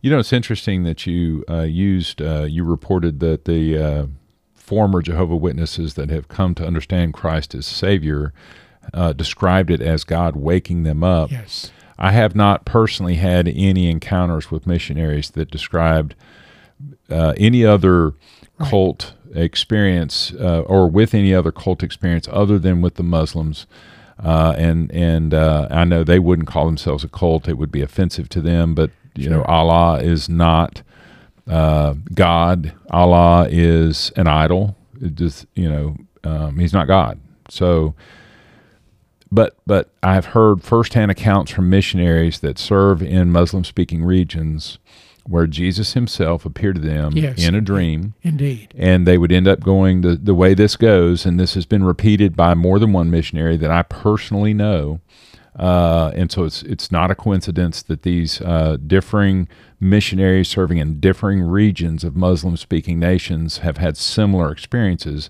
You 0.00 0.10
know, 0.10 0.18
it's 0.18 0.32
interesting 0.32 0.82
that 0.82 1.06
you 1.06 1.44
uh, 1.48 1.60
used, 1.62 2.20
uh, 2.20 2.42
you 2.42 2.64
reported 2.64 3.20
that 3.20 3.44
the 3.44 3.78
uh, 3.78 4.06
former 4.52 5.00
Jehovah 5.00 5.36
Witnesses 5.36 5.94
that 5.94 6.10
have 6.10 6.26
come 6.26 6.56
to 6.56 6.66
understand 6.66 7.14
Christ 7.14 7.54
as 7.54 7.66
Savior 7.66 8.32
uh, 8.92 9.12
described 9.12 9.70
it 9.70 9.80
as 9.80 10.02
God 10.02 10.34
waking 10.34 10.82
them 10.82 11.04
up. 11.04 11.30
Yes, 11.30 11.70
I 12.02 12.10
have 12.10 12.34
not 12.34 12.66
personally 12.66 13.14
had 13.14 13.48
any 13.48 13.88
encounters 13.88 14.50
with 14.50 14.66
missionaries 14.66 15.30
that 15.30 15.50
described 15.50 16.14
uh, 17.10 17.32
any 17.38 17.64
other 17.64 18.12
Right. 18.58 18.68
cult 18.68 19.14
experience 19.34 20.32
uh, 20.38 20.60
or 20.66 20.88
with 20.88 21.14
any 21.14 21.34
other 21.34 21.50
cult 21.50 21.82
experience 21.82 22.28
other 22.30 22.58
than 22.58 22.82
with 22.82 22.96
the 22.96 23.02
Muslims. 23.02 23.66
Uh, 24.22 24.54
and 24.58 24.90
and 24.92 25.32
uh, 25.32 25.66
I 25.70 25.84
know 25.84 26.04
they 26.04 26.18
wouldn't 26.18 26.46
call 26.46 26.66
themselves 26.66 27.02
a 27.02 27.08
cult; 27.08 27.48
it 27.48 27.56
would 27.56 27.72
be 27.72 27.80
offensive 27.82 28.28
to 28.28 28.40
them. 28.42 28.74
But 28.74 28.90
you 29.16 29.30
know, 29.30 29.42
Allah 29.44 30.00
is 30.00 30.28
not 30.28 30.82
uh, 31.48 31.94
God. 32.14 32.72
Allah 32.90 33.48
is 33.50 34.12
an 34.16 34.26
idol. 34.28 34.76
It 35.00 35.14
just 35.14 35.46
you 35.54 35.68
know, 35.68 35.96
um, 36.24 36.58
He's 36.58 36.74
not 36.74 36.86
God. 36.86 37.18
So 37.48 37.94
but 39.32 39.56
but 39.66 39.90
I've 40.02 40.26
heard 40.26 40.62
firsthand 40.62 41.10
accounts 41.10 41.50
from 41.50 41.68
missionaries 41.70 42.38
that 42.40 42.58
serve 42.58 43.02
in 43.02 43.32
Muslim 43.32 43.64
speaking 43.64 44.04
regions 44.04 44.78
where 45.24 45.46
Jesus 45.46 45.92
himself 45.94 46.44
appeared 46.44 46.74
to 46.76 46.80
them 46.80 47.12
Yes. 47.12 47.44
in 47.46 47.54
a 47.54 47.60
dream 47.60 48.14
indeed. 48.22 48.74
and 48.76 49.06
they 49.06 49.16
would 49.16 49.30
end 49.32 49.46
up 49.46 49.60
going 49.60 50.00
the, 50.00 50.16
the 50.16 50.34
way 50.34 50.52
this 50.52 50.74
goes 50.76 51.24
and 51.24 51.38
this 51.40 51.54
has 51.54 51.64
been 51.64 51.84
repeated 51.84 52.36
by 52.36 52.54
more 52.54 52.78
than 52.80 52.92
one 52.92 53.08
missionary 53.10 53.56
that 53.56 53.70
I 53.70 53.82
personally 53.82 54.52
know 54.52 55.00
uh, 55.54 56.10
and 56.14 56.32
so 56.32 56.44
it's 56.44 56.62
it's 56.64 56.90
not 56.90 57.10
a 57.10 57.14
coincidence 57.14 57.82
that 57.82 58.02
these 58.02 58.40
uh, 58.40 58.78
differing 58.86 59.46
missionaries 59.78 60.48
serving 60.48 60.78
in 60.78 60.98
differing 60.98 61.42
regions 61.42 62.04
of 62.04 62.16
Muslim 62.16 62.56
speaking 62.56 62.98
nations 62.98 63.58
have 63.58 63.76
had 63.76 63.96
similar 63.96 64.50
experiences 64.50 65.28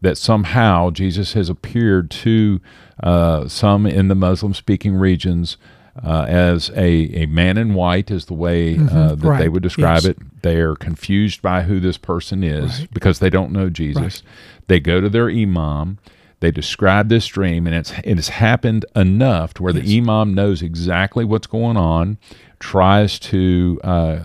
that 0.00 0.18
somehow 0.18 0.90
Jesus 0.90 1.32
has 1.32 1.48
appeared 1.48 2.10
to 2.10 2.60
uh, 3.02 3.48
some 3.48 3.86
in 3.86 4.08
the 4.08 4.14
Muslim 4.14 4.54
speaking 4.54 4.94
regions 4.96 5.56
uh, 6.04 6.26
as 6.28 6.70
a, 6.76 7.22
a 7.22 7.26
man 7.26 7.56
in 7.56 7.72
white, 7.72 8.10
is 8.10 8.26
the 8.26 8.34
way 8.34 8.74
uh, 8.74 8.78
Mhm, 8.78 9.20
that 9.22 9.38
they 9.38 9.48
would 9.48 9.62
describe 9.62 10.02
yes. 10.02 10.06
it. 10.06 10.18
They 10.42 10.60
are 10.60 10.74
confused 10.76 11.40
by 11.40 11.62
who 11.62 11.80
this 11.80 11.96
person 11.96 12.44
is 12.44 12.80
Right. 12.80 12.88
because 12.92 13.18
they 13.18 13.30
don't 13.30 13.50
know 13.52 13.70
Jesus. 13.70 14.02
Right. 14.02 14.22
They 14.68 14.80
go 14.80 15.00
to 15.00 15.08
their 15.08 15.30
imam. 15.30 15.98
They 16.40 16.50
describe 16.50 17.08
this 17.08 17.26
dream, 17.26 17.66
and 17.66 17.74
it's 17.74 17.92
it 18.04 18.16
has 18.16 18.28
happened 18.28 18.84
enough 18.94 19.54
to 19.54 19.62
where 19.62 19.72
Yes. 19.74 19.86
the 19.86 19.98
imam 19.98 20.34
knows 20.34 20.60
exactly 20.60 21.24
what's 21.24 21.46
going 21.46 21.78
on, 21.78 22.18
tries 22.60 23.18
to 23.20 23.80
uh, 23.82 24.18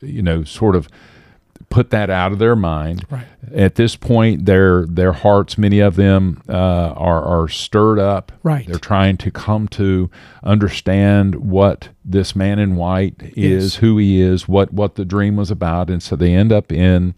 you 0.00 0.22
know 0.22 0.44
sort 0.44 0.74
of 0.76 0.88
put 1.70 1.90
that 1.90 2.08
out 2.10 2.32
of 2.32 2.38
their 2.38 2.56
mind. 2.56 3.04
Right. 3.10 3.26
At 3.54 3.74
this 3.76 3.96
point, 3.96 4.46
their 4.46 4.86
their 4.86 5.12
hearts, 5.12 5.56
many 5.58 5.80
of 5.80 5.96
them, 5.96 6.42
uh, 6.48 6.52
are 6.52 7.22
are 7.24 7.48
stirred 7.48 7.98
up. 7.98 8.32
Right. 8.42 8.66
They're 8.66 8.78
trying 8.78 9.16
to 9.18 9.30
come 9.30 9.68
to 9.68 10.10
understand 10.42 11.36
what 11.36 11.90
this 12.04 12.34
man 12.34 12.58
in 12.58 12.76
white 12.76 13.14
is, 13.36 13.64
Yes. 13.64 13.74
who 13.76 13.98
he 13.98 14.20
is, 14.20 14.48
what 14.48 14.72
what 14.72 14.94
the 14.96 15.04
dream 15.04 15.36
was 15.36 15.50
about, 15.50 15.90
and 15.90 16.02
so 16.02 16.16
they 16.16 16.34
end 16.34 16.52
up 16.52 16.72
in 16.72 17.14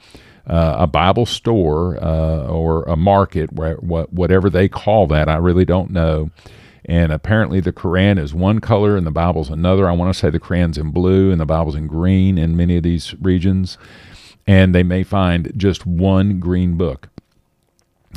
uh, 0.47 0.77
a 0.81 0.87
Bible 0.87 1.27
store 1.27 1.97
uh, 2.03 2.47
or 2.47 2.83
a 2.85 2.97
market, 2.97 3.53
where 3.53 3.77
what 3.77 4.13
whatever 4.13 4.51
they 4.51 4.69
call 4.69 5.07
that, 5.09 5.29
I 5.29 5.37
really 5.37 5.65
don't 5.65 5.91
know. 5.91 6.31
And 6.87 7.13
apparently, 7.13 7.61
the 7.61 7.73
Quran 7.73 8.19
is 8.19 8.35
one 8.35 8.59
color 8.59 8.97
and 8.97 9.07
the 9.07 9.11
Bible's 9.13 9.51
another. 9.51 9.89
I 9.89 9.93
want 9.93 10.13
to 10.13 10.19
say 10.19 10.31
the 10.31 10.41
Quran's 10.41 10.79
in 10.79 10.91
blue 10.91 11.31
and 11.31 11.41
the 11.41 11.47
Bible's 11.47 11.75
in 11.77 11.87
green 11.87 12.39
in 12.39 12.57
many 12.57 12.77
of 12.79 12.83
these 12.83 13.15
regions. 13.21 13.79
And 14.47 14.75
they 14.75 14.83
may 14.83 15.03
find 15.03 15.53
just 15.57 15.87
one 15.87 16.41
green 16.41 16.77
book 16.77 17.09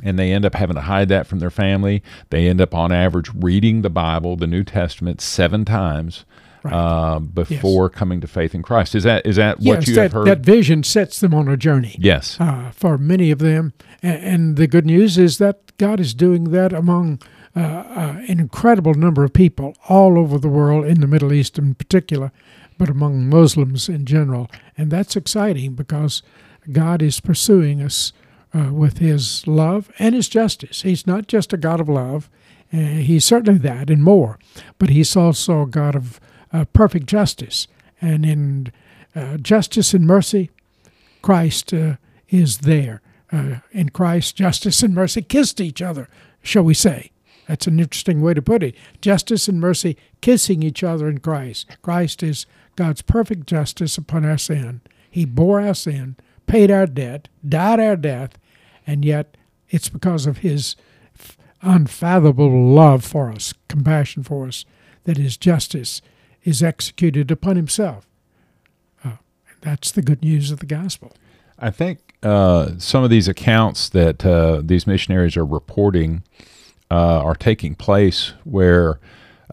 and 0.04 0.18
they 0.18 0.32
end 0.32 0.46
up 0.46 0.56
having 0.56 0.76
to 0.76 0.82
hide 0.82 1.08
that 1.10 1.28
from 1.28 1.40
their 1.40 1.52
family. 1.52 2.02
They 2.30 2.48
end 2.48 2.60
up, 2.60 2.74
on 2.74 2.92
average, 2.92 3.30
reading 3.36 3.84
the 3.84 3.90
Bible, 3.92 4.36
the 4.36 4.48
New 4.48 4.64
Testament, 4.64 5.22
seven 5.22 5.66
times 5.66 6.26
Right. 6.64 6.74
uh, 6.74 7.20
before 7.20 7.90
coming 7.90 8.22
to 8.22 8.28
faith 8.28 8.56
in 8.56 8.62
Christ. 8.64 8.96
Is 8.96 9.04
that 9.04 9.26
is 9.26 9.36
that 9.36 9.60
what 9.60 9.86
you 9.86 9.96
that, 9.96 10.02
have 10.04 10.12
heard? 10.14 10.28
that 10.28 10.40
vision 10.40 10.82
sets 10.84 11.20
them 11.20 11.34
on 11.34 11.50
a 11.50 11.58
journey. 11.58 11.98
yes. 12.00 12.38
uh, 12.40 12.72
for 12.74 12.98
many 12.98 13.32
of 13.32 13.40
them. 13.40 13.74
And, 14.02 14.24
and 14.24 14.56
the 14.56 14.66
good 14.66 14.86
news 14.86 15.18
is 15.18 15.40
that 15.40 15.76
God 15.78 16.00
is 16.00 16.14
doing 16.14 16.52
that 16.52 16.72
among 16.72 17.22
uh, 17.54 17.60
uh, 17.60 18.22
an 18.30 18.40
incredible 18.40 18.94
number 18.94 19.26
of 19.26 19.34
people 19.34 19.76
all 19.90 20.18
over 20.18 20.38
the 20.40 20.48
world, 20.48 20.86
in 20.86 21.02
the 21.02 21.08
Middle 21.08 21.34
East 21.34 21.58
in 21.60 21.76
particular, 21.76 22.32
but 22.78 22.90
among 22.90 23.30
Muslims 23.30 23.90
in 23.90 24.06
general. 24.06 24.50
And 24.78 24.92
that's 24.92 25.16
exciting 25.16 25.74
because 25.74 26.24
God 26.72 27.02
is 27.02 27.20
pursuing 27.20 27.82
us 27.82 28.14
uh, 28.54 28.72
with 28.72 29.00
His 29.00 29.48
love 29.48 29.92
and 30.00 30.16
His 30.16 30.30
justice. 30.30 30.84
He's 30.84 31.08
not 31.08 31.28
just 31.28 31.54
a 31.54 31.58
God 31.58 31.80
of 31.80 31.90
love, 31.90 32.30
uh, 32.72 32.78
He's 32.78 33.26
certainly 33.26 33.60
that 33.60 33.90
and 33.90 34.04
more, 34.04 34.40
but 34.80 34.90
He's 34.90 35.16
also 35.16 35.64
a 35.64 35.68
God 35.68 35.96
of 35.96 36.20
uh, 36.52 36.66
perfect 36.66 37.08
justice. 37.08 37.68
And 38.02 38.26
in 38.26 38.72
uh, 39.16 39.38
justice 39.38 39.94
and 39.94 40.06
mercy, 40.06 40.52
Christ 41.22 41.74
uh, 41.74 41.96
is 42.30 42.60
there. 42.60 43.02
Uh, 43.32 43.58
in 43.72 43.90
Christ, 43.90 44.36
justice 44.36 44.84
and 44.84 44.94
mercy 44.94 45.24
kissed 45.24 45.60
each 45.60 45.82
other, 45.82 46.08
shall 46.44 46.64
we 46.64 46.76
say. 46.76 47.13
That's 47.48 47.68
an 47.68 47.80
interesting 47.80 48.22
way 48.22 48.34
to 48.34 48.42
put 48.42 48.64
it. 48.64 48.76
Justice 49.02 49.48
and 49.48 49.60
mercy 49.60 49.98
kissing 50.22 50.64
each 50.64 50.84
other 50.84 51.10
in 51.10 51.20
Christ. 51.20 51.68
Christ 51.82 52.24
is 52.24 52.46
God's 52.76 53.02
perfect 53.02 53.48
justice 53.48 53.98
upon 53.98 54.26
our 54.26 54.38
sin. 54.38 54.82
He 55.10 55.26
bore 55.26 55.62
our 55.62 55.76
sin, 55.76 56.16
paid 56.48 56.72
our 56.72 56.88
debt, 56.88 57.28
died 57.48 57.80
our 57.80 57.96
death, 57.96 58.38
and 58.88 59.06
yet 59.06 59.38
it's 59.70 59.90
because 59.90 60.26
of 60.26 60.40
His 60.40 60.76
unfathomable 61.62 62.70
love 62.70 63.04
for 63.04 63.32
us, 63.32 63.54
compassion 63.68 64.24
for 64.24 64.48
us, 64.48 64.66
that 65.04 65.18
His 65.18 65.38
justice 65.38 66.02
is 66.44 66.64
executed 66.64 67.32
upon 67.32 67.56
Himself. 67.56 68.08
Uh, 69.04 69.18
that's 69.62 69.92
the 69.92 70.02
good 70.02 70.22
news 70.22 70.52
of 70.52 70.60
the 70.60 70.66
gospel. 70.66 71.14
I 71.60 71.70
think 71.70 72.16
uh, 72.24 72.72
some 72.78 73.04
of 73.04 73.10
these 73.10 73.28
accounts 73.28 73.90
that 73.90 74.26
uh, 74.26 74.62
these 74.64 74.88
missionaries 74.88 75.38
are 75.38 75.46
reporting 75.46 76.24
uh, 76.92 77.22
are 77.24 77.36
taking 77.36 77.76
place 77.76 78.34
where 78.44 79.00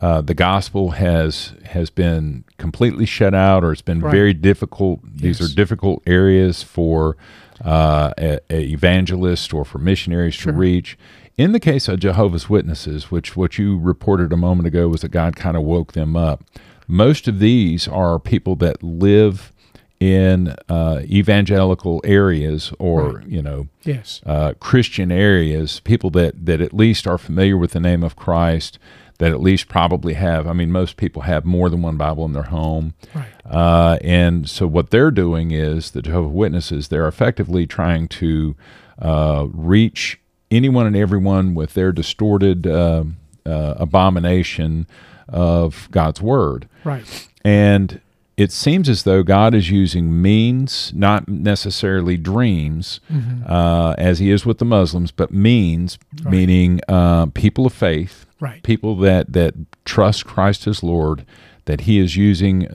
uh, 0.00 0.20
the 0.22 0.34
gospel 0.34 0.92
has 0.92 1.52
has 1.64 1.90
been 1.90 2.44
completely 2.58 3.06
shut 3.06 3.34
out, 3.34 3.62
or 3.64 3.72
it's 3.72 3.82
been 3.82 4.00
Right. 4.00 4.10
very 4.12 4.32
difficult. 4.34 5.00
These 5.04 5.40
Yes. 5.40 5.50
are 5.50 5.54
difficult 5.54 6.02
areas 6.06 6.62
for 6.62 7.16
uh, 7.64 8.12
a, 8.18 8.38
a 8.48 8.60
evangelists 8.62 9.52
or 9.52 9.64
for 9.66 9.78
missionaries 9.78 10.34
Sure. 10.34 10.52
to 10.52 10.58
reach. 10.58 10.96
In 11.36 11.52
the 11.52 11.60
case 11.60 11.88
of 11.88 12.00
Jehovah's 12.00 12.48
Witnesses, 12.48 13.10
which 13.10 13.36
what 13.36 13.58
you 13.58 13.78
reported 13.78 14.32
a 14.32 14.36
moment 14.36 14.66
ago 14.66 14.88
was 14.88 15.02
that 15.02 15.10
God 15.10 15.36
kind 15.36 15.56
of 15.56 15.62
woke 15.62 15.92
them 15.92 16.16
up. 16.16 16.42
Most 16.88 17.28
of 17.28 17.38
these 17.38 17.86
are 17.86 18.18
people 18.18 18.56
that 18.56 18.82
live 18.82 19.52
in 20.00 20.54
uh, 20.68 21.00
evangelical 21.04 22.00
areas 22.04 22.72
or 22.78 23.18
Right. 23.18 23.28
you 23.28 23.42
know 23.42 23.68
Yes. 23.84 24.20
uh, 24.26 24.54
Christian 24.58 25.12
areas, 25.12 25.80
people 25.80 26.10
that 26.10 26.46
that 26.46 26.60
at 26.62 26.72
least 26.74 27.06
are 27.06 27.18
familiar 27.18 27.56
with 27.58 27.72
the 27.72 27.80
name 27.80 28.02
of 28.02 28.16
Christ, 28.16 28.78
that 29.18 29.30
at 29.30 29.40
least 29.42 29.68
probably 29.68 30.14
have. 30.14 30.46
I 30.46 30.54
mean, 30.54 30.72
most 30.72 30.96
people 30.96 31.22
have 31.22 31.44
more 31.44 31.68
than 31.68 31.82
one 31.82 31.98
Bible 31.98 32.24
in 32.24 32.32
their 32.32 32.44
home, 32.44 32.94
Right. 33.14 33.26
uh, 33.44 33.98
and 34.02 34.48
so 34.48 34.66
what 34.66 34.90
they're 34.90 35.10
doing 35.10 35.50
is 35.50 35.90
the 35.90 36.00
Jehovah 36.02 36.28
Witnesses. 36.28 36.88
They're 36.88 37.06
effectively 37.08 37.66
trying 37.66 38.08
to 38.08 38.56
uh, 38.98 39.46
reach 39.52 40.18
anyone 40.50 40.86
and 40.86 40.96
everyone 40.96 41.54
with 41.54 41.74
their 41.74 41.92
distorted 41.92 42.66
uh, 42.66 43.04
uh, 43.44 43.74
abomination 43.76 44.86
of 45.28 45.88
God's 45.90 46.20
word. 46.22 46.66
Right. 46.84 47.28
And 47.44 48.00
it 48.42 48.50
seems 48.52 48.88
as 48.88 49.02
though 49.02 49.22
God 49.22 49.54
is 49.54 49.70
using 49.70 50.22
means, 50.22 50.92
not 50.94 51.28
necessarily 51.28 52.16
dreams, 52.16 53.00
uh, 53.46 53.94
as 53.98 54.18
He 54.18 54.30
is 54.30 54.46
with 54.46 54.58
the 54.58 54.64
Muslims, 54.64 55.10
but 55.12 55.30
means, 55.32 55.98
Right. 56.22 56.32
meaning 56.32 56.80
uh, 56.88 57.26
people 57.26 57.66
of 57.66 57.72
faith, 57.72 58.26
Right. 58.40 58.62
people 58.62 58.96
that 58.96 59.32
that 59.34 59.54
trust 59.84 60.24
Christ 60.24 60.66
as 60.66 60.82
Lord. 60.82 61.24
That 61.66 61.82
He 61.82 61.98
is 61.98 62.16
using 62.16 62.66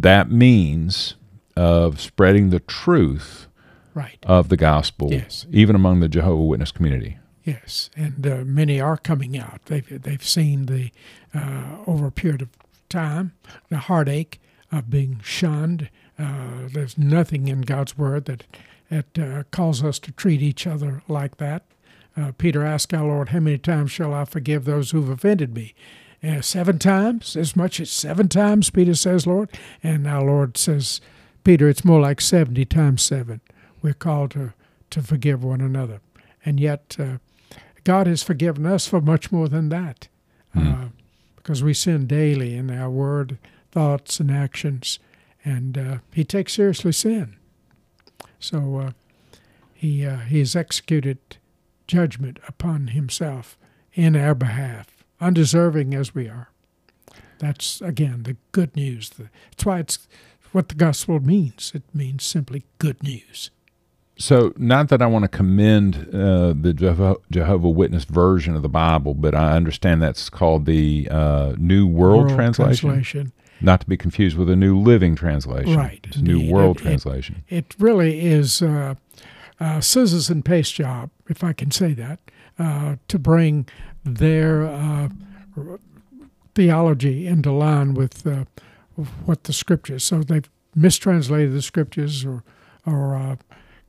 that 0.00 0.30
means 0.30 1.14
of 1.56 2.00
spreading 2.00 2.50
the 2.50 2.60
truth 2.60 3.46
Right. 3.94 4.18
of 4.26 4.50
the 4.50 4.56
gospel, 4.58 5.08
Yes. 5.10 5.46
even 5.50 5.74
among 5.74 6.00
the 6.00 6.08
Jehovah 6.08 6.44
Witness 6.44 6.70
community. 6.70 7.16
Yes, 7.44 7.90
and 7.96 8.26
uh, 8.26 8.42
many 8.44 8.80
are 8.80 8.98
coming 8.98 9.38
out. 9.38 9.60
They've 9.66 10.02
they've 10.02 10.22
seen 10.38 10.66
the 10.66 10.90
uh, 11.34 11.78
over 11.86 12.06
a 12.08 12.12
period 12.12 12.42
of 12.42 12.48
time 12.88 13.32
the 13.70 13.78
heartache 13.78 14.40
of 14.78 14.90
being 14.90 15.20
shunned. 15.22 15.90
Uh, 16.18 16.68
there's 16.72 16.96
nothing 16.98 17.48
in 17.48 17.62
God's 17.62 17.96
word 17.96 18.26
that 18.26 18.44
that 18.88 19.18
uh, 19.18 19.42
calls 19.50 19.82
us 19.82 19.98
to 19.98 20.12
treat 20.12 20.40
each 20.40 20.64
other 20.64 21.02
like 21.08 21.38
that. 21.38 21.64
Uh, 22.16 22.30
Peter 22.38 22.64
asked 22.64 22.94
our 22.94 23.04
Lord, 23.06 23.30
"How 23.30 23.40
many 23.40 23.58
times 23.58 23.90
shall 23.90 24.14
I 24.14 24.24
forgive 24.24 24.64
those 24.64 24.90
who've 24.92 25.08
offended 25.08 25.54
me?" 25.54 25.74
Uh, 26.26 26.40
seven 26.40 26.78
times, 26.78 27.36
as 27.36 27.54
much 27.54 27.78
as 27.78 27.90
seven 27.90 28.28
times, 28.28 28.70
Peter 28.70 28.94
says, 28.94 29.26
Lord. 29.26 29.50
And 29.82 30.06
our 30.06 30.24
Lord 30.24 30.56
says, 30.56 31.00
Peter, 31.44 31.68
it's 31.68 31.84
more 31.84 32.00
like 32.00 32.20
70 32.20 32.64
times 32.64 33.02
seven. 33.02 33.40
We're 33.82 33.94
called 33.94 34.32
to, 34.32 34.52
to 34.90 35.02
forgive 35.02 35.44
one 35.44 35.60
another. 35.60 36.00
And 36.44 36.58
yet, 36.58 36.96
uh, 36.98 37.18
God 37.84 38.08
has 38.08 38.22
forgiven 38.22 38.66
us 38.66 38.86
for 38.86 39.00
much 39.00 39.30
more 39.30 39.48
than 39.48 39.68
that 39.68 40.08
uh, 40.56 40.86
because 41.36 41.62
we 41.62 41.74
sin 41.74 42.08
daily 42.08 42.56
in 42.56 42.70
our 42.70 42.90
word, 42.90 43.38
thoughts, 43.76 44.20
and 44.20 44.30
actions. 44.30 44.98
And 45.44 45.76
uh, 45.76 45.98
He 46.14 46.24
takes 46.24 46.54
seriously 46.54 46.92
sin. 46.92 47.36
So 48.38 48.78
uh, 48.78 48.90
he, 49.74 50.06
uh, 50.06 50.20
he 50.20 50.38
has 50.38 50.56
executed 50.56 51.18
judgment 51.86 52.38
upon 52.48 52.88
Himself 52.88 53.58
in 53.92 54.16
our 54.16 54.34
behalf, 54.34 54.86
undeserving 55.20 55.92
as 55.92 56.14
we 56.14 56.26
are. 56.26 56.48
That's, 57.38 57.82
again, 57.82 58.22
the 58.22 58.38
good 58.52 58.74
news. 58.74 59.10
That's 59.10 59.66
why 59.66 59.80
it's 59.80 60.08
what 60.52 60.70
the 60.70 60.74
gospel 60.74 61.20
means. 61.20 61.72
It 61.74 61.82
means 61.92 62.24
simply 62.24 62.64
good 62.78 63.02
news. 63.02 63.50
So, 64.18 64.54
not 64.56 64.88
that 64.88 65.02
I 65.02 65.06
want 65.06 65.24
to 65.24 65.28
commend 65.28 66.08
uh, 66.14 66.54
the 66.58 66.72
Jehovah, 66.74 67.16
Jehovah 67.30 67.68
Witness 67.68 68.04
version 68.04 68.56
of 68.56 68.62
the 68.62 68.70
Bible, 68.70 69.12
but 69.12 69.34
I 69.34 69.54
understand 69.54 70.00
that's 70.00 70.30
called 70.30 70.64
the 70.64 71.06
uh, 71.10 71.52
New 71.58 71.86
World, 71.86 72.30
Translation, 72.30 72.88
Translation. 72.88 73.32
Not 73.60 73.80
to 73.80 73.86
be 73.86 73.96
confused 73.96 74.36
with 74.36 74.48
a 74.50 74.56
New 74.56 74.78
Living 74.78 75.14
Translation. 75.16 75.76
Right, 75.76 76.00
It's 76.04 76.18
New 76.18 76.36
indeed. 76.36 76.52
World 76.52 76.76
It- 76.76 76.80
it- 76.80 76.84
Translation. 76.84 77.44
It 77.48 77.74
really 77.78 78.20
is 78.26 78.62
uh, 78.62 78.94
a 79.60 79.80
scissors 79.82 80.28
and 80.30 80.44
paste 80.44 80.74
job, 80.74 81.10
if 81.28 81.42
I 81.42 81.52
can 81.52 81.70
say 81.70 81.92
that, 81.94 82.18
uh, 82.58 82.96
to 83.08 83.18
bring 83.18 83.66
their 84.04 84.64
uh, 84.66 85.08
theology 86.54 87.26
into 87.26 87.52
line 87.52 87.94
with 87.94 88.26
uh, 88.26 88.44
what 89.24 89.44
the 89.44 89.52
scriptures. 89.52 90.04
So 90.04 90.20
they've 90.22 90.48
mistranslated 90.74 91.52
the 91.52 91.62
scriptures 91.62 92.24
or 92.24 92.42
or 92.86 93.16
uh, 93.16 93.36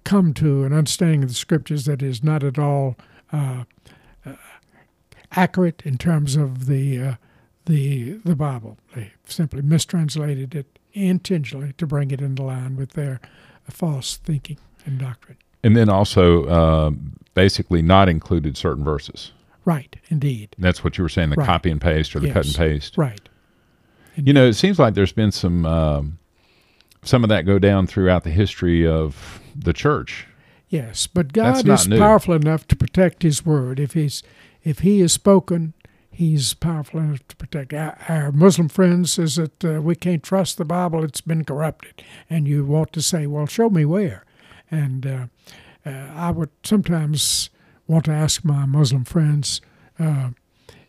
come 0.03 0.33
to 0.33 0.63
an 0.63 0.73
understanding 0.73 1.21
of 1.23 1.29
the 1.29 1.35
scriptures 1.35 1.85
that 1.85 2.01
is 2.01 2.23
not 2.23 2.43
at 2.43 2.57
all 2.57 2.95
uh, 3.31 3.63
uh, 4.25 4.33
accurate 5.33 5.81
in 5.85 5.97
terms 5.97 6.35
of 6.35 6.65
the 6.65 6.99
uh, 6.99 7.13
the 7.67 8.13
the 8.25 8.35
Bible. 8.35 8.77
They 8.95 9.11
simply 9.25 9.61
mistranslated 9.61 10.55
it 10.55 10.79
intentionally 10.93 11.73
to 11.77 11.85
bring 11.85 12.11
it 12.11 12.21
into 12.21 12.43
line 12.43 12.75
with 12.75 12.93
their 12.93 13.19
false 13.69 14.17
thinking 14.17 14.57
and 14.85 14.97
doctrine. 14.97 15.37
And 15.63 15.75
then 15.75 15.89
also 15.89 16.45
uh, 16.45 16.91
basically 17.33 17.81
not 17.81 18.09
included 18.09 18.57
certain 18.57 18.83
verses. 18.83 19.31
Right, 19.65 19.95
indeed. 20.09 20.55
That's 20.57 20.83
what 20.83 20.97
you 20.97 21.03
were 21.03 21.09
saying, 21.09 21.29
the 21.31 21.35
Right. 21.35 21.45
copy 21.45 21.69
and 21.69 21.81
paste 21.81 22.15
or 22.15 22.19
the 22.21 22.31
cut 22.31 22.45
and 22.45 22.55
paste. 22.55 22.97
Right. 22.97 23.19
You 24.15 24.31
know, 24.33 24.47
it 24.47 24.53
seems 24.53 24.79
like 24.79 24.93
there's 24.93 25.11
been 25.11 25.31
some 25.31 25.65
um, 25.65 26.17
some 27.03 27.23
of 27.23 27.29
that 27.29 27.45
go 27.45 27.59
down 27.59 27.85
throughout 27.85 28.23
the 28.23 28.29
history 28.31 28.87
of 28.87 29.39
the 29.55 29.73
church. 29.73 30.25
Yes, 30.69 31.07
but 31.07 31.31
God 31.33 31.67
is 31.67 31.87
new. 31.87 31.97
powerful 31.97 32.33
enough 32.33 32.67
to 32.67 32.75
protect 32.75 33.23
His 33.23 33.45
word. 33.45 33.79
If 33.79 33.93
He's 33.93 34.23
if 34.63 34.79
He 34.79 34.99
has 35.01 35.13
spoken, 35.13 35.73
He's 36.17 36.55
powerful 36.55 36.99
enough 36.99 37.27
to 37.27 37.35
protect. 37.35 37.75
Our, 37.75 38.31
Muslim 38.31 38.69
friends 38.69 39.11
says 39.11 39.35
that 39.35 39.63
uh, 39.63 39.81
we 39.83 39.93
can't 39.93 40.23
trust 40.23 40.57
the 40.57 40.65
Bible; 40.65 41.03
it's 41.03 41.21
been 41.21 41.45
corrupted. 41.45 42.03
And 42.27 42.47
you 42.47 42.65
want 42.65 42.91
to 42.93 43.03
say, 43.03 43.27
"Well, 43.27 43.45
show 43.45 43.69
me 43.69 43.85
where." 43.85 44.25
And 44.71 45.05
uh, 45.05 45.25
uh, 45.85 45.89
I 46.15 46.31
would 46.31 46.49
sometimes 46.63 47.51
want 47.85 48.05
to 48.05 48.13
ask 48.13 48.43
my 48.43 48.65
Muslim 48.65 49.03
friends. 49.03 49.61
Uh, 49.99 50.29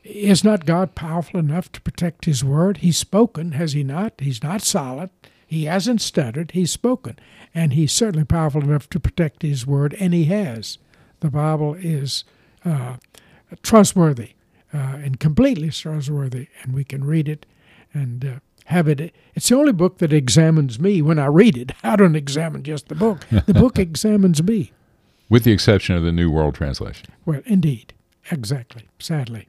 is 0.02 0.44
not 0.44 0.64
God 0.64 0.94
powerful 0.94 1.38
enough 1.38 1.70
to 1.72 1.82
protect 1.82 2.24
His 2.24 2.42
word? 2.42 2.78
He's 2.78 2.96
spoken, 2.96 3.52
has 3.52 3.74
He 3.74 3.84
not? 3.84 4.14
He's 4.20 4.42
not 4.42 4.62
silent. 4.62 5.12
He 5.46 5.66
hasn't 5.66 6.00
stuttered. 6.00 6.52
He's 6.52 6.70
spoken. 6.70 7.18
And 7.54 7.74
He's 7.74 7.92
certainly 7.92 8.24
powerful 8.24 8.62
enough 8.62 8.88
to 8.88 8.98
protect 8.98 9.42
His 9.42 9.66
word, 9.66 9.94
and 10.00 10.14
He 10.14 10.24
has. 10.24 10.78
The 11.20 11.28
Bible 11.28 11.74
is 11.74 12.24
uh, 12.64 12.96
trustworthy 13.62 14.30
and 14.72 15.18
completely 15.20 15.70
trustworthy, 15.70 16.48
and 16.62 16.74
we 16.74 16.84
can 16.84 17.04
read 17.04 17.28
it 17.28 17.46
and 17.92 18.24
uh, 18.24 18.38
have 18.66 18.88
it. 18.88 19.14
It's 19.34 19.48
the 19.48 19.56
only 19.56 19.72
book 19.72 19.98
that 19.98 20.12
examines 20.12 20.78
me 20.78 21.02
when 21.02 21.18
I 21.18 21.26
read 21.26 21.56
it. 21.56 21.72
I 21.82 21.96
don't 21.96 22.16
examine 22.16 22.62
just 22.62 22.88
the 22.88 22.94
book, 22.94 23.26
the 23.46 23.54
book 23.54 23.78
examines 23.78 24.42
me. 24.42 24.72
With 25.28 25.44
the 25.44 25.52
exception 25.52 25.94
of 25.94 26.02
the 26.02 26.12
New 26.12 26.30
World 26.30 26.54
Translation. 26.54 27.08
Well, 27.26 27.42
indeed. 27.44 27.92
Exactly. 28.30 28.88
Sadly. 28.98 29.48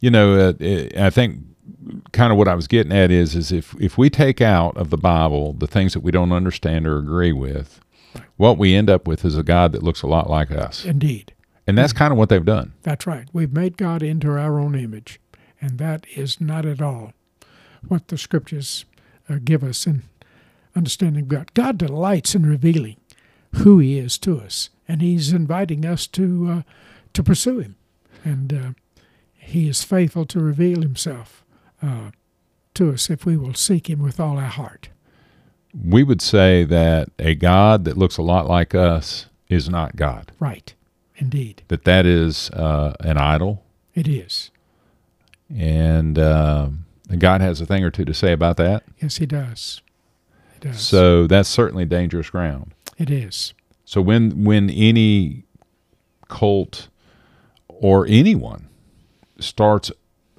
You 0.00 0.10
know, 0.10 0.34
uh, 0.34 0.52
I 0.98 1.10
think 1.10 1.40
kind 2.12 2.30
of 2.32 2.38
what 2.38 2.48
I 2.48 2.54
was 2.54 2.66
getting 2.66 2.92
at 2.92 3.10
is 3.10 3.34
is 3.34 3.52
if 3.52 3.74
if 3.80 3.96
we 3.96 4.10
take 4.10 4.40
out 4.40 4.76
of 4.76 4.90
the 4.90 4.96
Bible 4.96 5.52
the 5.54 5.66
things 5.66 5.92
that 5.94 6.00
we 6.00 6.10
don't 6.10 6.32
understand 6.32 6.86
or 6.86 6.98
agree 6.98 7.32
with, 7.32 7.80
what 8.36 8.58
we 8.58 8.74
end 8.74 8.90
up 8.90 9.06
with 9.06 9.24
is 9.24 9.36
a 9.36 9.42
God 9.42 9.72
that 9.72 9.82
looks 9.82 10.02
a 10.02 10.06
lot 10.06 10.28
like 10.28 10.50
us, 10.50 10.84
Indeed. 10.84 11.32
And 11.66 11.78
that's 11.78 11.92
kind 11.92 12.12
of 12.12 12.18
what 12.18 12.28
they've 12.28 12.44
done. 12.44 12.72
That's 12.82 13.06
right. 13.06 13.26
We've 13.32 13.52
made 13.52 13.76
God 13.76 14.02
into 14.02 14.30
our 14.30 14.58
own 14.58 14.74
image, 14.74 15.20
and 15.60 15.78
that 15.78 16.06
is 16.14 16.40
not 16.40 16.66
at 16.66 16.82
all 16.82 17.12
what 17.88 18.08
the 18.08 18.18
scriptures 18.18 18.84
uh, 19.28 19.36
give 19.42 19.62
us 19.62 19.86
in 19.86 20.02
understanding 20.76 21.26
God. 21.26 21.54
God 21.54 21.78
delights 21.78 22.34
in 22.34 22.46
revealing 22.46 22.96
who 23.56 23.78
He 23.78 23.98
is 23.98 24.18
to 24.18 24.40
us, 24.40 24.70
and 24.88 25.00
He's 25.00 25.32
inviting 25.32 25.84
us 25.84 26.06
to 26.08 26.48
uh, 26.50 26.62
to 27.12 27.22
pursue 27.22 27.60
Him, 27.60 27.76
and 28.24 28.52
uh, 28.52 28.70
He 29.34 29.68
is 29.68 29.84
faithful 29.84 30.26
to 30.26 30.40
reveal 30.40 30.82
Himself 30.82 31.44
uh, 31.82 32.10
to 32.74 32.92
us 32.92 33.08
if 33.08 33.24
we 33.24 33.36
will 33.36 33.54
seek 33.54 33.88
Him 33.88 34.02
with 34.02 34.18
all 34.20 34.38
our 34.38 34.44
heart. 34.44 34.88
We 35.74 36.04
would 36.04 36.22
say 36.22 36.64
that 36.64 37.08
a 37.18 37.34
God 37.34 37.84
that 37.84 37.96
looks 37.96 38.16
a 38.16 38.22
lot 38.22 38.46
like 38.46 38.74
us 38.74 39.26
is 39.48 39.68
not 39.68 39.96
God. 39.96 40.30
Right. 40.38 40.74
Indeed, 41.16 41.62
That 41.68 41.84
that 41.84 42.06
is 42.06 42.50
uh, 42.50 42.94
an 43.00 43.16
idol, 43.18 43.64
it 43.94 44.08
is. 44.08 44.50
and 45.54 46.18
uh, 46.18 46.70
God 47.18 47.40
has 47.40 47.60
a 47.60 47.66
thing 47.66 47.84
or 47.84 47.90
two 47.90 48.04
to 48.04 48.14
say 48.14 48.32
about 48.32 48.56
that. 48.56 48.82
Yes, 49.00 49.18
He 49.18 49.26
does. 49.26 49.80
He 50.54 50.68
does. 50.68 50.80
So 50.80 51.26
that's 51.26 51.48
certainly 51.48 51.84
dangerous 51.84 52.30
ground. 52.30 52.72
it 52.98 53.10
is. 53.10 53.54
So 53.84 54.00
when 54.00 54.44
when 54.44 54.70
any 54.70 55.44
cult 56.28 56.88
or 57.68 58.06
anyone 58.08 58.68
starts 59.38 59.92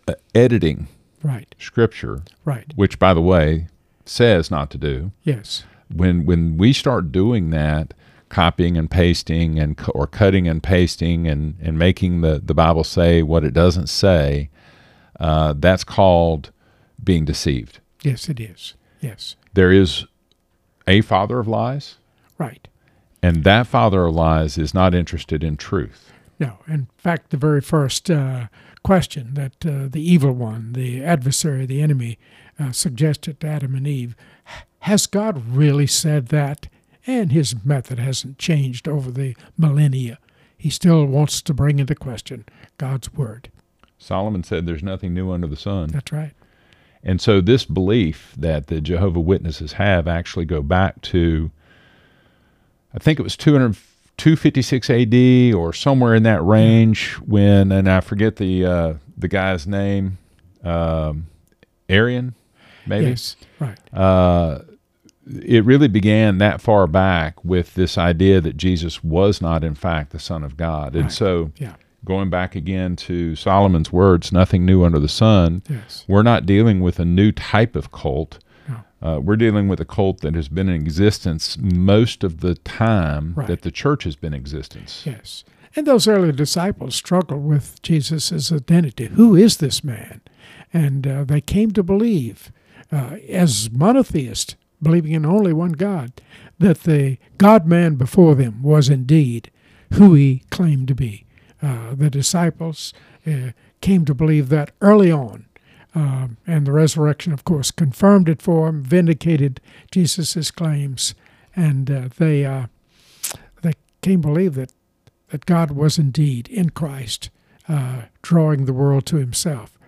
uh, 0.07 0.13
editing 0.33 0.87
Right. 1.23 1.53
scripture, 1.59 2.21
Right. 2.43 2.73
which 2.75 2.97
by 2.99 3.13
the 3.13 3.21
way 3.21 3.67
says 4.05 4.49
not 4.51 4.69
to 4.71 4.77
do, 4.77 5.11
Yes. 5.23 5.63
when 5.93 6.25
when 6.25 6.57
we 6.57 6.73
start 6.73 7.11
doing 7.11 7.51
that, 7.51 7.93
copying 8.35 8.77
and 8.77 8.91
pasting 8.91 9.57
and 9.57 9.79
or 9.95 10.05
cutting 10.05 10.45
and 10.45 10.61
pasting 10.61 11.25
and 11.25 11.55
and 11.61 11.79
making 11.79 12.19
the 12.19 12.41
the 12.43 12.53
Bible 12.53 12.83
say 12.83 13.23
what 13.23 13.45
it 13.45 13.53
doesn't 13.53 13.87
say, 13.87 14.49
uh, 15.21 15.53
that's 15.57 15.85
called 15.85 16.51
being 17.01 17.23
deceived. 17.23 17.79
Yes, 18.03 18.27
it 18.27 18.41
is. 18.41 18.73
Yes. 18.99 19.37
There 19.53 19.71
is 19.71 20.05
a 20.85 20.99
father 21.01 21.39
of 21.39 21.47
lies, 21.47 21.95
Right. 22.37 22.67
and 23.23 23.45
that 23.45 23.67
father 23.67 24.05
of 24.05 24.13
lies 24.13 24.57
is 24.57 24.73
not 24.73 24.93
interested 24.93 25.41
in 25.41 25.55
truth. 25.55 26.11
No. 26.37 26.57
In 26.67 26.87
fact, 26.97 27.29
the 27.29 27.37
very 27.37 27.61
first 27.61 28.11
uh, 28.11 28.47
question 28.83 29.33
that 29.35 29.65
uh, 29.65 29.87
the 29.89 30.01
evil 30.13 30.33
one, 30.33 30.73
the 30.73 31.01
adversary, 31.03 31.65
the 31.65 31.81
enemy, 31.81 32.17
uh, 32.59 32.73
suggested 32.73 33.39
to 33.39 33.47
Adam 33.47 33.75
and 33.75 33.87
Eve 33.87 34.13
has 34.79 35.07
God 35.07 35.41
really 35.47 35.87
said 35.87 36.27
that? 36.27 36.67
And 37.07 37.31
his 37.31 37.55
method 37.63 37.99
hasn't 37.99 38.37
changed 38.39 38.87
over 38.87 39.11
the 39.11 39.35
millennia. 39.57 40.17
He 40.57 40.69
still 40.69 41.05
wants 41.05 41.41
to 41.43 41.53
bring 41.53 41.79
into 41.79 41.95
question 41.95 42.45
God's 42.77 43.13
word. 43.13 43.49
Solomon 43.97 44.43
said 44.43 44.65
there's 44.65 44.83
nothing 44.83 45.13
new 45.13 45.31
under 45.31 45.47
the 45.47 45.55
sun. 45.55 45.89
That's 45.89 46.11
right. 46.11 46.33
And 47.03 47.21
so 47.21 47.39
this 47.41 47.65
belief 47.65 48.33
that 48.37 48.67
the 48.67 48.81
Jehovah 48.81 49.19
Witnesses 49.19 49.73
have 49.73 50.07
actually 50.07 50.45
go 50.45 50.61
back 50.61 51.01
to 51.03 51.51
I 52.93 52.99
think 52.99 53.19
it 53.19 53.23
was 53.23 53.37
200 53.37 53.77
256 54.17 54.89
AD 54.89 55.53
or 55.53 55.73
somewhere 55.73 56.15
in 56.15 56.23
that 56.23 56.41
range 56.41 57.11
when 57.15 57.71
and 57.71 57.89
I 57.89 57.99
forget 57.99 58.37
the 58.37 58.65
uh, 58.65 58.93
the 59.17 59.27
guy's 59.27 59.67
name 59.67 60.17
um, 60.63 61.27
Arian 61.89 62.33
maybe 62.87 63.07
Yes. 63.07 63.35
Right. 63.59 63.77
uh, 63.93 64.59
it 65.27 65.65
really 65.65 65.87
began 65.87 66.37
that 66.37 66.61
far 66.61 66.87
back 66.87 67.43
with 67.43 67.73
this 67.75 67.97
idea 67.97 68.39
that 68.41 68.57
Jesus 68.57 69.03
was 69.03 69.41
not, 69.41 69.63
in 69.63 69.75
fact, 69.75 70.11
the 70.11 70.19
Son 70.19 70.43
of 70.43 70.55
God. 70.57 70.93
And 70.95 71.05
Right. 71.05 71.11
so, 71.11 71.51
Yeah. 71.57 71.73
going 72.03 72.29
back 72.29 72.55
again 72.55 72.95
to 72.97 73.35
Solomon's 73.35 73.91
words, 73.91 74.31
nothing 74.31 74.65
new 74.65 74.83
under 74.83 74.99
the 74.99 75.07
sun, 75.07 75.63
Yes. 75.69 76.05
we're 76.07 76.21
not 76.23 76.45
dealing 76.45 76.79
with 76.81 76.99
a 76.99 77.05
new 77.05 77.31
type 77.31 77.75
of 77.75 77.91
cult. 77.91 78.37
No. 78.69 78.75
Uh, 79.01 79.19
we're 79.19 79.35
dealing 79.35 79.67
with 79.67 79.79
a 79.79 79.85
cult 79.85 80.21
that 80.21 80.35
has 80.35 80.47
been 80.47 80.69
in 80.69 80.75
existence 80.75 81.57
most 81.59 82.23
of 82.23 82.41
the 82.41 82.53
time 82.55 83.33
Right. 83.35 83.47
that 83.47 83.61
the 83.63 83.71
church 83.71 84.03
has 84.03 84.15
been 84.15 84.33
in 84.33 84.39
existence. 84.39 85.01
Yes. 85.05 85.43
And 85.75 85.85
those 85.87 86.07
early 86.07 86.31
disciples 86.31 86.95
struggled 86.95 87.43
with 87.43 87.81
Jesus' 87.81 88.51
identity. 88.51 89.07
Who 89.07 89.35
is 89.35 89.57
this 89.57 89.83
man? 89.83 90.21
And 90.73 91.05
uh, 91.07 91.23
they 91.25 91.41
came 91.41 91.71
to 91.71 91.83
believe, 91.83 92.51
uh, 92.91 93.17
as 93.27 93.69
monotheists, 93.71 94.55
believing 94.81 95.13
in 95.13 95.25
only 95.25 95.53
one 95.53 95.73
God, 95.73 96.11
that 96.59 96.83
the 96.83 97.17
God 97.37 97.65
man 97.65 97.95
before 97.95 98.35
them 98.35 98.61
was 98.63 98.89
indeed 98.89 99.51
who 99.93 100.13
he 100.13 100.43
claimed 100.49 100.87
to 100.87 100.95
be. 100.95 101.25
Uh, 101.61 101.95
the 101.95 102.09
disciples 102.09 102.93
uh, 103.25 103.51
came 103.81 104.05
to 104.05 104.13
believe 104.13 104.49
that 104.49 104.71
early 104.81 105.11
on. 105.11 105.45
Um, 105.93 106.37
and 106.45 106.67
the 106.67 106.73
resurrection, 106.73 107.31
of 107.31 107.45
course, 107.45 107.71
confirmed 107.71 108.27
it 108.27 108.41
for 108.41 108.67
them, 108.67 108.83
vindicated 108.83 109.61
Jesus' 109.91 110.51
claims, 110.51 111.15
and 111.55 111.89
uh, 111.89 112.09
they 112.17 112.43
uh, 112.43 112.65
they 113.61 113.71
came 114.01 114.21
to 114.21 114.27
believe 114.27 114.55
that 114.55 114.73
that 115.29 115.45
God 115.45 115.71
was 115.71 115.97
indeed 115.97 116.49
in 116.49 116.71
Christ, 116.71 117.29
uh, 117.69 118.03
drawing 118.21 118.65
the 118.65 118.73
world 118.73 119.05
to 119.05 119.15
Himself. 119.15 119.79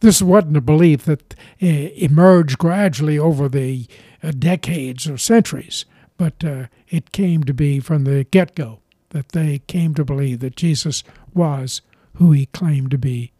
This 0.00 0.20
wasn't 0.20 0.56
a 0.56 0.60
belief 0.62 1.04
that 1.04 1.34
uh, 1.62 1.66
emerged 1.66 2.58
gradually 2.58 3.18
over 3.18 3.48
the 3.48 3.86
uh, 4.22 4.32
decades 4.32 5.08
or 5.08 5.16
centuries, 5.16 5.84
but 6.16 6.44
uh, 6.44 6.66
it 6.88 7.12
came 7.12 7.44
to 7.44 7.54
be 7.54 7.80
from 7.80 8.04
the 8.04 8.24
get 8.24 8.54
go 8.54 8.80
that 9.10 9.30
they 9.30 9.60
came 9.66 9.94
to 9.94 10.04
believe 10.04 10.40
that 10.40 10.56
Jesus 10.56 11.02
was 11.32 11.80
who 12.14 12.32
He 12.32 12.46
claimed 12.46 12.90
to 12.90 12.98
be, 12.98 13.32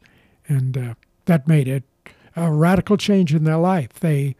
and 0.48 0.96
that 1.24 1.48
made 1.48 1.68
it 1.68 1.84
a 2.36 2.50
radical 2.50 2.96
change 2.96 3.34
in 3.34 3.44
their 3.44 3.56
life. 3.56 3.94
They 3.94 4.36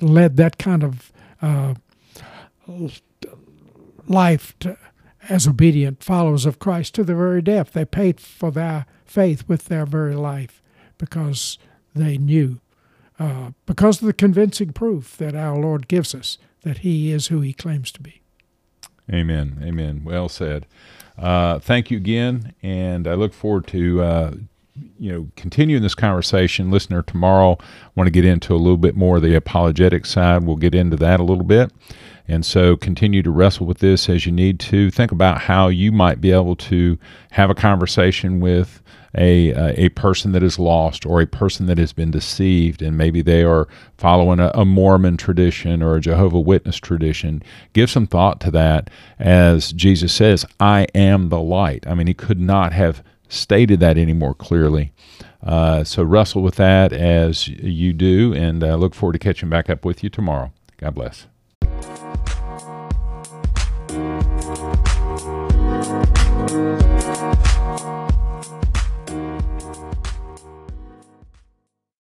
led 0.00 0.36
that 0.36 0.58
kind 0.58 0.84
of 0.84 1.12
life 4.06 4.58
to, 4.60 4.76
as 5.28 5.46
obedient 5.46 6.02
followers 6.02 6.46
of 6.46 6.58
Christ 6.58 6.94
to 6.96 7.04
the 7.04 7.14
very 7.14 7.42
death. 7.42 7.72
They 7.72 7.84
paid 7.84 8.20
for 8.20 8.50
their 8.50 8.86
faith 9.04 9.48
with 9.48 9.66
their 9.66 9.86
very 9.86 10.14
life 10.14 10.60
because 11.00 11.58
they 11.94 12.18
knew, 12.18 12.60
uh, 13.18 13.50
because 13.66 14.00
of 14.00 14.06
the 14.06 14.12
convincing 14.12 14.72
proof 14.72 15.16
that 15.16 15.34
our 15.34 15.58
Lord 15.58 15.88
gives 15.88 16.14
us 16.14 16.38
that 16.62 16.78
He 16.78 17.10
is 17.10 17.28
who 17.28 17.40
He 17.40 17.52
claims 17.52 17.90
to 17.92 18.00
be. 18.00 18.20
Amen. 19.12 19.60
Amen. 19.64 20.02
Well 20.04 20.28
said. 20.28 20.66
Uh, 21.18 21.58
thank 21.58 21.90
you 21.90 21.96
again, 21.96 22.54
and 22.62 23.08
I 23.08 23.14
look 23.14 23.34
forward 23.34 23.66
to 23.68 24.02
uh, 24.02 24.34
you 24.98 25.12
know, 25.12 25.28
continuing 25.36 25.82
this 25.82 25.94
conversation, 25.94 26.70
listener, 26.70 27.02
tomorrow 27.02 27.58
I 27.60 27.90
want 27.94 28.06
to 28.06 28.12
get 28.12 28.24
into 28.24 28.54
a 28.54 28.56
little 28.56 28.76
bit 28.76 28.96
more 28.96 29.16
of 29.16 29.22
the 29.22 29.34
apologetic 29.34 30.06
side. 30.06 30.44
We'll 30.44 30.56
get 30.56 30.74
into 30.74 30.96
that 30.96 31.20
a 31.20 31.24
little 31.24 31.44
bit. 31.44 31.72
And 32.28 32.46
so 32.46 32.76
continue 32.76 33.22
to 33.24 33.30
wrestle 33.30 33.66
with 33.66 33.78
this 33.78 34.08
as 34.08 34.24
you 34.24 34.30
need 34.30 34.60
to. 34.60 34.90
Think 34.90 35.10
about 35.10 35.40
how 35.40 35.68
you 35.68 35.90
might 35.90 36.20
be 36.20 36.30
able 36.30 36.54
to 36.56 36.96
have 37.32 37.50
a 37.50 37.54
conversation 37.54 38.38
with 38.38 38.80
a 39.16 39.52
uh, 39.52 39.72
a 39.76 39.88
person 39.90 40.30
that 40.30 40.42
is 40.42 40.56
lost 40.56 41.04
or 41.04 41.20
a 41.20 41.26
person 41.26 41.66
that 41.66 41.78
has 41.78 41.92
been 41.92 42.12
deceived 42.12 42.80
and 42.80 42.96
maybe 42.96 43.22
they 43.22 43.42
are 43.42 43.66
following 43.98 44.38
a, 44.38 44.52
a, 44.54 44.64
Mormon 44.64 45.16
tradition 45.16 45.82
or 45.82 45.96
a 45.96 46.00
Jehovah 46.00 46.38
Witness 46.38 46.76
tradition. 46.76 47.42
Give 47.72 47.90
some 47.90 48.06
thought 48.06 48.40
to 48.42 48.52
that 48.52 48.88
as 49.18 49.72
Jesus 49.72 50.12
says, 50.12 50.46
"I 50.60 50.86
am 50.94 51.28
the 51.28 51.40
light." 51.40 51.84
I 51.88 51.94
mean, 51.94 52.06
he 52.06 52.14
could 52.14 52.40
not 52.40 52.72
have 52.72 53.02
stated 53.30 53.80
that 53.80 53.96
any 53.96 54.12
more 54.12 54.34
clearly. 54.34 54.92
Uh, 55.42 55.84
so 55.84 56.02
wrestle 56.02 56.42
with 56.42 56.56
that 56.56 56.92
as 56.92 57.48
you 57.48 57.92
do, 57.92 58.34
and 58.34 58.62
uh, 58.62 58.76
look 58.76 58.94
forward 58.94 59.14
to 59.14 59.18
catching 59.18 59.48
back 59.48 59.70
up 59.70 59.84
with 59.84 60.04
you 60.04 60.10
tomorrow. 60.10 60.52
God 60.76 60.94
bless. 60.94 61.26